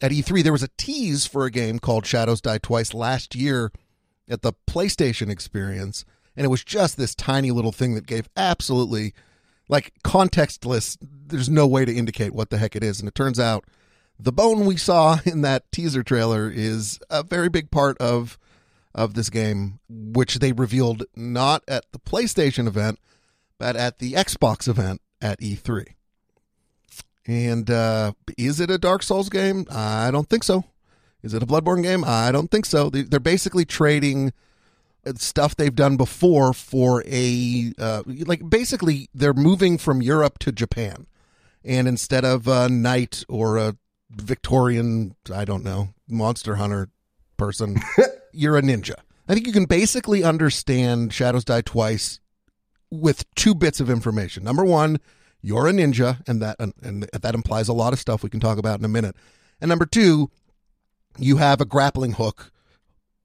[0.00, 0.42] at E3.
[0.42, 3.72] There was a tease for a game called Shadows Die Twice last year
[4.28, 6.04] at the PlayStation Experience,
[6.36, 9.14] and it was just this tiny little thing that gave absolutely
[9.68, 10.96] like contextless.
[11.00, 13.64] There's no way to indicate what the heck it is, and it turns out
[14.22, 18.38] the bone we saw in that teaser trailer is a very big part of
[18.94, 22.98] of this game, which they revealed not at the PlayStation event,
[23.58, 25.94] but at the Xbox event at E3.
[27.26, 29.66] And uh, is it a Dark Souls game?
[29.70, 30.64] I don't think so.
[31.22, 32.02] Is it a Bloodborne game?
[32.04, 32.90] I don't think so.
[32.90, 34.32] They're basically trading
[35.16, 41.06] stuff they've done before for a uh, like basically they're moving from Europe to Japan,
[41.64, 43.76] and instead of a knight or a
[44.10, 46.88] Victorian, I don't know, monster hunter
[47.36, 47.80] person,
[48.32, 48.94] you're a ninja.
[49.28, 52.20] I think you can basically understand Shadows Die Twice
[52.90, 54.42] with two bits of information.
[54.42, 54.98] Number one,
[55.42, 58.40] you're a ninja, and that and, and that implies a lot of stuff we can
[58.40, 59.16] talk about in a minute.
[59.60, 60.30] And number two,
[61.18, 62.50] you have a grappling hook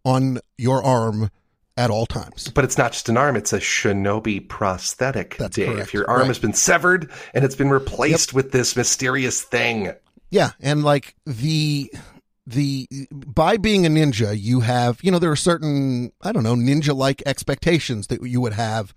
[0.03, 1.31] on your arm
[1.77, 2.49] at all times.
[2.49, 5.73] But it's not just an arm, it's a shinobi prosthetic, That's Dave.
[5.73, 5.93] Correct.
[5.93, 6.27] Your arm right.
[6.27, 8.35] has been severed and it's been replaced yep.
[8.35, 9.93] with this mysterious thing.
[10.29, 11.91] Yeah, and like the
[12.45, 16.55] the by being a ninja, you have you know there are certain I don't know
[16.55, 18.93] ninja like expectations that you would have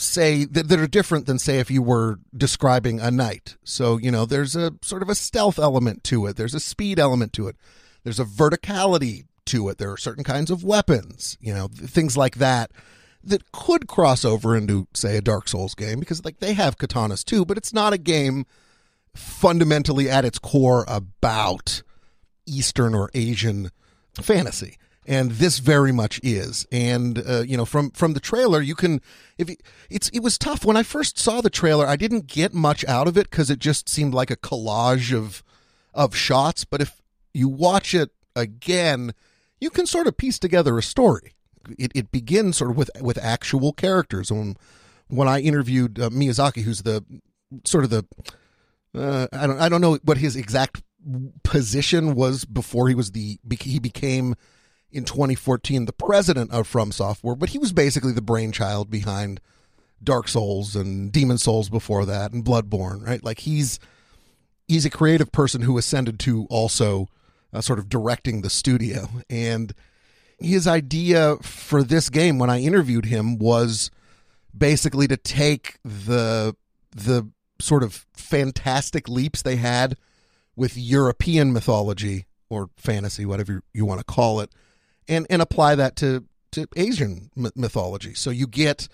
[0.00, 3.56] say that, that are different than say if you were describing a knight.
[3.64, 6.36] So you know there's a sort of a stealth element to it.
[6.36, 7.56] There's a speed element to it.
[8.02, 9.78] There's a verticality to it.
[9.78, 12.70] There are certain kinds of weapons, you know, things like that
[13.22, 17.24] that could cross over into say a Dark Souls game because like they have katanas
[17.24, 18.46] too, but it's not a game
[19.14, 21.82] fundamentally at its core about
[22.46, 23.70] Eastern or Asian
[24.20, 24.76] fantasy.
[25.06, 29.02] And this very much is, and uh, you know, from from the trailer, you can.
[29.36, 31.86] If it, it's, it was tough when I first saw the trailer.
[31.86, 35.42] I didn't get much out of it because it just seemed like a collage of
[35.92, 36.64] of shots.
[36.64, 37.02] But if
[37.34, 39.12] you watch it again,
[39.60, 41.34] you can sort of piece together a story.
[41.78, 44.30] It, it begins sort of with with actual characters.
[44.30, 44.58] And
[45.08, 47.04] when I interviewed uh, Miyazaki, who's the
[47.64, 48.06] sort of the
[48.94, 50.82] uh, I don't I don't know what his exact
[51.42, 54.34] position was before he was the he became
[54.90, 59.40] in 2014 the president of From Software, but he was basically the brainchild behind
[60.02, 63.22] Dark Souls and Demon Souls before that and Bloodborne, right?
[63.22, 63.78] Like he's
[64.68, 67.08] he's a creative person who ascended to also
[67.52, 69.74] uh, sort of directing the studio and
[70.38, 73.90] his idea for this game when I interviewed him was
[74.56, 76.56] basically to take the
[76.94, 77.28] the
[77.60, 79.96] sort of fantastic leaps they had
[80.56, 84.50] with European mythology or fantasy, whatever you want to call it,
[85.08, 88.14] and and apply that to to Asian mythology.
[88.14, 88.88] So you get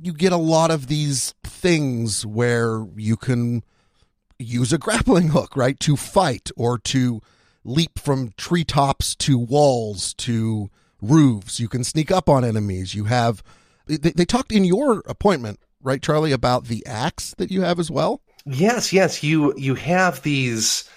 [0.00, 3.62] you get a lot of these things where you can
[4.38, 7.20] use a grappling hook, right, to fight or to
[7.64, 11.58] leap from treetops to walls to roofs.
[11.58, 12.94] You can sneak up on enemies.
[12.94, 13.42] You have
[13.86, 17.90] they, they talked in your appointment, right, Charlie, about the axe that you have as
[17.90, 18.20] well.
[18.44, 19.22] Yes, yes.
[19.22, 20.88] You you have these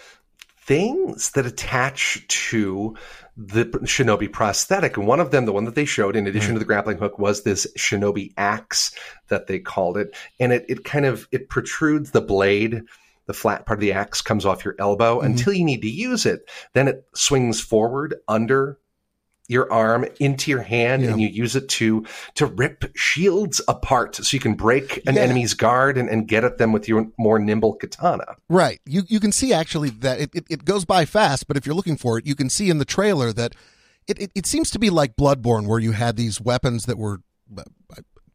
[0.70, 2.96] things that attach to
[3.36, 4.98] the shinobi prosthetic.
[4.98, 7.18] And one of them, the one that they showed, in addition to the grappling hook,
[7.18, 8.94] was this shinobi axe
[9.30, 10.16] that they called it.
[10.40, 12.84] And it, it kind of it protrudes the blade.
[13.26, 15.26] The flat part of the axe comes off your elbow mm-hmm.
[15.26, 16.48] until you need to use it.
[16.74, 18.78] Then it swings forward under
[19.50, 21.10] your arm into your hand yeah.
[21.10, 25.22] and you use it to to rip shields apart so you can break an yeah.
[25.22, 28.36] enemy's guard and, and get at them with your more nimble katana.
[28.48, 28.80] Right.
[28.86, 31.76] You you can see actually that it, it, it goes by fast, but if you're
[31.76, 33.56] looking for it, you can see in the trailer that
[34.08, 37.22] it, it, it seems to be like Bloodborne where you had these weapons that were
[37.58, 37.64] uh,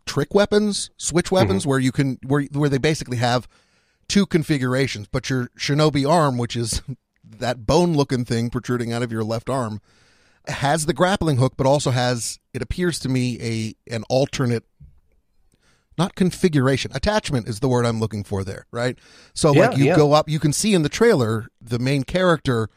[0.07, 1.71] trick weapons, switch weapons mm-hmm.
[1.71, 3.49] where you can where where they basically have
[4.09, 6.83] two configurations, but your shinobi arm, which is
[7.25, 9.81] that bone looking thing protruding out of your left arm,
[10.47, 14.65] has the grappling hook, but also has it appears to me a an alternate
[15.97, 16.91] not configuration.
[16.95, 18.99] Attachment is the word i'm looking for there right?
[19.35, 19.97] So yeah, like you yeah.
[19.97, 22.69] go up you can see in the trailer the main character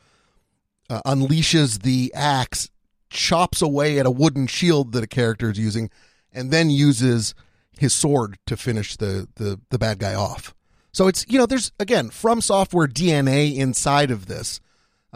[0.90, 2.70] uh, unleashes the axe
[3.10, 5.90] chops away at a wooden shield that a character is using
[6.32, 7.34] and then uses
[7.80, 10.54] his sword to finish the the, the bad guy off.
[10.92, 14.60] So it's you know there's again from software dna inside of this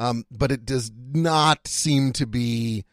[0.01, 2.85] um, but it does not seem to be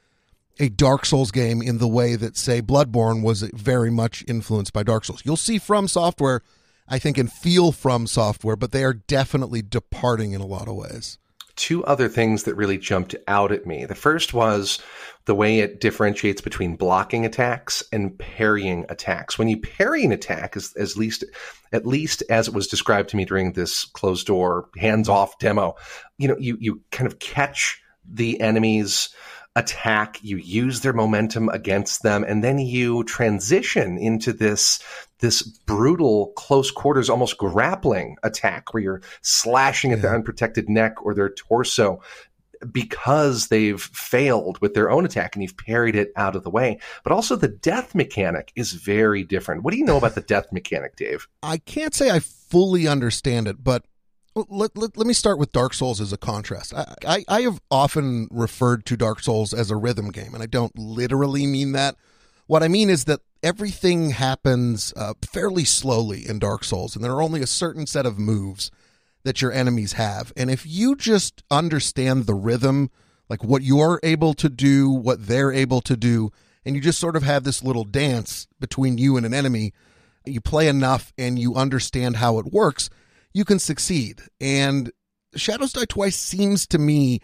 [0.61, 4.83] a Dark Souls game in the way that, say, Bloodborne was very much influenced by
[4.83, 5.23] Dark Souls.
[5.25, 6.43] You'll see From Software,
[6.87, 10.75] I think, and feel From Software, but they are definitely departing in a lot of
[10.75, 11.19] ways
[11.57, 13.85] two other things that really jumped out at me.
[13.85, 14.81] The first was
[15.29, 19.39] the way it differentiates between blocking attacks and parrying attacks.
[19.39, 21.22] When you parry an attack, as, as least
[21.70, 25.74] at least as it was described to me during this closed door hands off demo,
[26.16, 27.79] you know, you you kind of catch
[28.11, 29.11] the enemy's
[29.55, 34.81] attack, you use their momentum against them, and then you transition into this
[35.20, 40.03] this brutal close quarters, almost grappling attack where you're slashing at yeah.
[40.03, 42.01] their unprotected neck or their torso
[42.73, 46.79] because they've failed with their own attack and you've parried it out of the way.
[47.03, 49.63] But also the death mechanic is very different.
[49.63, 51.29] What do you know about the death mechanic, Dave?
[51.43, 53.85] I can't say I fully understand it, but
[54.35, 56.75] let, let, let me start with Dark Souls as a contrast.
[56.75, 60.47] I, I, I have often referred to Dark Souls as a rhythm game, and I
[60.47, 61.97] don't literally mean that.
[62.47, 67.13] What I mean is that everything happens uh, fairly slowly in Dark Souls, and there
[67.13, 68.71] are only a certain set of moves
[69.25, 70.33] that your enemies have.
[70.37, 72.91] And if you just understand the rhythm,
[73.29, 76.31] like what you're able to do, what they're able to do,
[76.64, 79.73] and you just sort of have this little dance between you and an enemy,
[80.25, 82.91] you play enough and you understand how it works
[83.33, 84.23] you can succeed.
[84.41, 84.91] And
[85.37, 87.21] Shadows Die Twice seems to me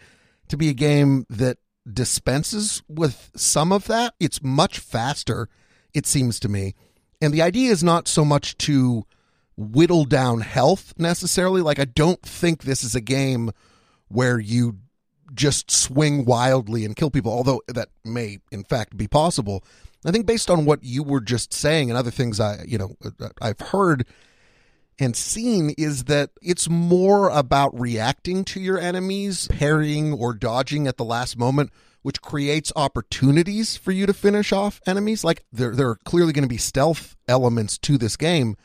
[0.47, 1.57] to be a game that
[1.91, 4.13] dispenses with some of that.
[4.19, 5.49] It's much faster,
[5.93, 6.75] it seems to me.
[7.21, 9.05] And the idea is not so much to
[9.57, 11.61] whittle down health necessarily.
[11.61, 13.51] Like, I don't think this is a game
[14.07, 14.79] where you
[15.33, 19.63] just swing wildly and kill people, although that may in fact be possible.
[20.05, 22.95] I think based on what you were just saying and other things I, you know,
[23.03, 24.05] uh, uh, I've heard
[24.99, 30.97] and seen is that it's more about reacting to your enemies, parrying or dodging at
[30.97, 35.23] the last moment, which creates opportunities for you to finish off enemies.
[35.23, 38.55] Like there, there are clearly going to be stealth elements to this game,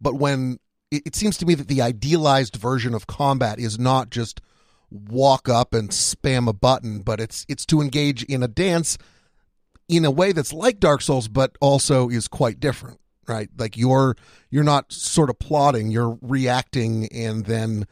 [0.00, 0.58] but when
[0.90, 4.40] it, it seems to me that the idealized version of combat is not just
[4.90, 8.98] walk up and spam a button, but it's it's to engage in a dance
[9.88, 13.48] in a way that's like Dark Souls, but also is quite different, right?
[13.56, 14.16] Like you're
[14.50, 17.86] you're not sort of plotting, you're reacting, and then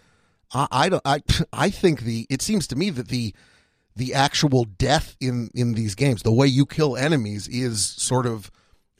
[0.52, 3.34] I, I don't I I think the it seems to me that the
[3.94, 8.50] the actual death in in these games, the way you kill enemies, is sort of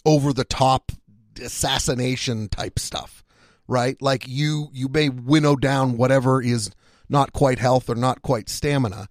[0.05, 0.93] over the top
[1.39, 3.25] assassination type stuff,
[3.67, 4.01] right?
[4.01, 6.71] Like you you may winnow down whatever is
[7.09, 9.09] not quite health or not quite stamina,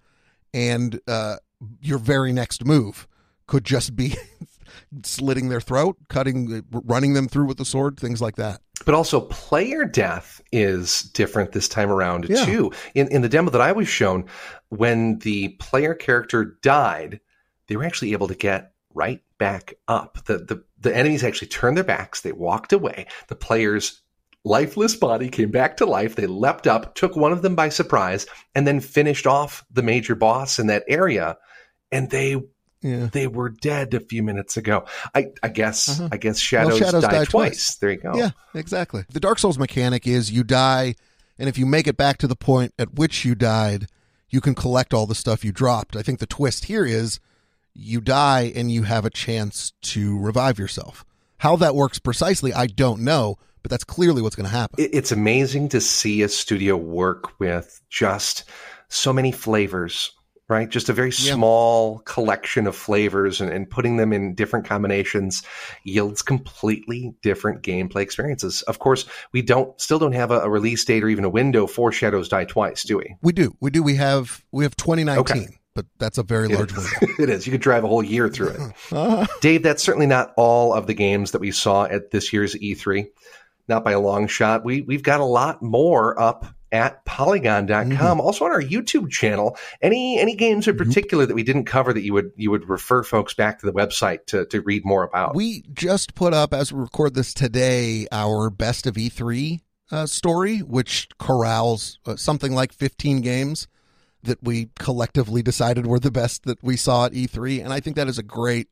[0.54, 1.36] and uh,
[1.80, 3.06] your very next move
[3.46, 4.14] could just be
[5.02, 8.60] slitting their throat, cutting, running them through with the sword, things like that.
[8.84, 12.44] But also, player death is different this time around yeah.
[12.44, 12.72] too.
[12.94, 14.24] In in the demo that I was shown,
[14.68, 17.20] when the player character died,
[17.66, 20.18] they were actually able to get right back up.
[20.26, 22.20] The the the enemies actually turned their backs.
[22.20, 23.06] They walked away.
[23.28, 24.00] The players
[24.44, 26.16] lifeless body came back to life.
[26.16, 30.14] They leapt up, took one of them by surprise, and then finished off the major
[30.14, 31.36] boss in that area.
[31.90, 32.36] And they
[32.80, 33.08] yeah.
[33.12, 34.84] they were dead a few minutes ago.
[35.14, 36.10] I, I guess uh-huh.
[36.12, 37.30] I guess shadows, well, shadows die, die twice.
[37.30, 37.74] twice.
[37.76, 38.14] There you go.
[38.14, 39.04] Yeah, exactly.
[39.12, 40.94] The Dark Souls mechanic is you die,
[41.38, 43.88] and if you make it back to the point at which you died,
[44.30, 45.96] you can collect all the stuff you dropped.
[45.96, 47.20] I think the twist here is
[47.74, 51.04] you die and you have a chance to revive yourself.
[51.38, 54.76] How that works precisely, I don't know but that's clearly what's going to happen.
[54.78, 58.44] It's amazing to see a studio work with just
[58.88, 60.12] so many flavors,
[60.48, 60.68] right?
[60.68, 61.34] Just a very yeah.
[61.34, 65.42] small collection of flavors and, and, putting them in different combinations
[65.84, 68.62] yields completely different gameplay experiences.
[68.62, 71.66] Of course, we don't still don't have a, a release date or even a window
[71.66, 73.16] for Shadows Die Twice, do we?
[73.20, 73.54] We do.
[73.60, 73.82] We do.
[73.82, 75.36] We have we have 2019.
[75.36, 76.90] Okay but that's a very large window.
[77.18, 77.46] it is.
[77.46, 78.60] You could drive a whole year through it.
[78.92, 79.26] Uh-huh.
[79.40, 83.06] Dave, that's certainly not all of the games that we saw at this year's E3
[83.68, 84.64] not by a long shot.
[84.64, 88.20] We we've got a lot more up at polygon.com mm-hmm.
[88.20, 92.02] also on our youtube channel any any games in particular that we didn't cover that
[92.02, 95.34] you would you would refer folks back to the website to, to read more about
[95.34, 99.60] we just put up as we record this today our best of e3
[99.90, 103.66] uh, story which corrals uh, something like 15 games
[104.22, 107.96] that we collectively decided were the best that we saw at e3 and i think
[107.96, 108.68] that is a great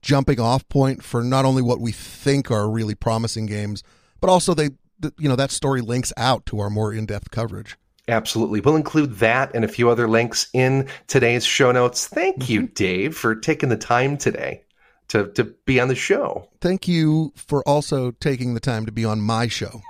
[0.00, 3.82] jumping off point for not only what we think are really promising games
[4.20, 4.70] but also they
[5.18, 7.76] you know that story links out to our more in-depth coverage.
[8.08, 8.60] Absolutely.
[8.60, 12.08] We'll include that and a few other links in today's show notes.
[12.08, 14.64] Thank you, Dave, for taking the time today
[15.12, 16.48] to, to be on the show.
[16.62, 19.82] Thank you for also taking the time to be on my show,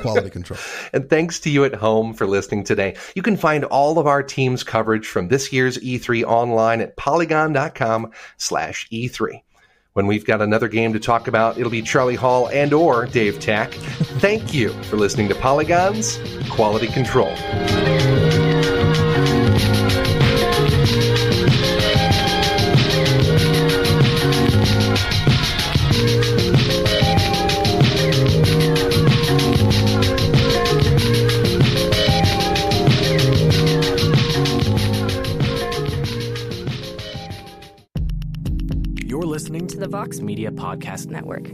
[0.00, 0.58] Quality Control.
[0.94, 2.96] And thanks to you at home for listening today.
[3.14, 8.12] You can find all of our team's coverage from this year's E3 online at polygon.com
[8.38, 9.42] slash E3.
[9.92, 13.40] When we've got another game to talk about, it'll be Charlie Hall and or Dave
[13.40, 13.74] Tach.
[14.20, 16.18] Thank you for listening to Polygon's
[16.48, 17.30] Quality Control.
[39.78, 41.50] The Vox Media Podcast Network.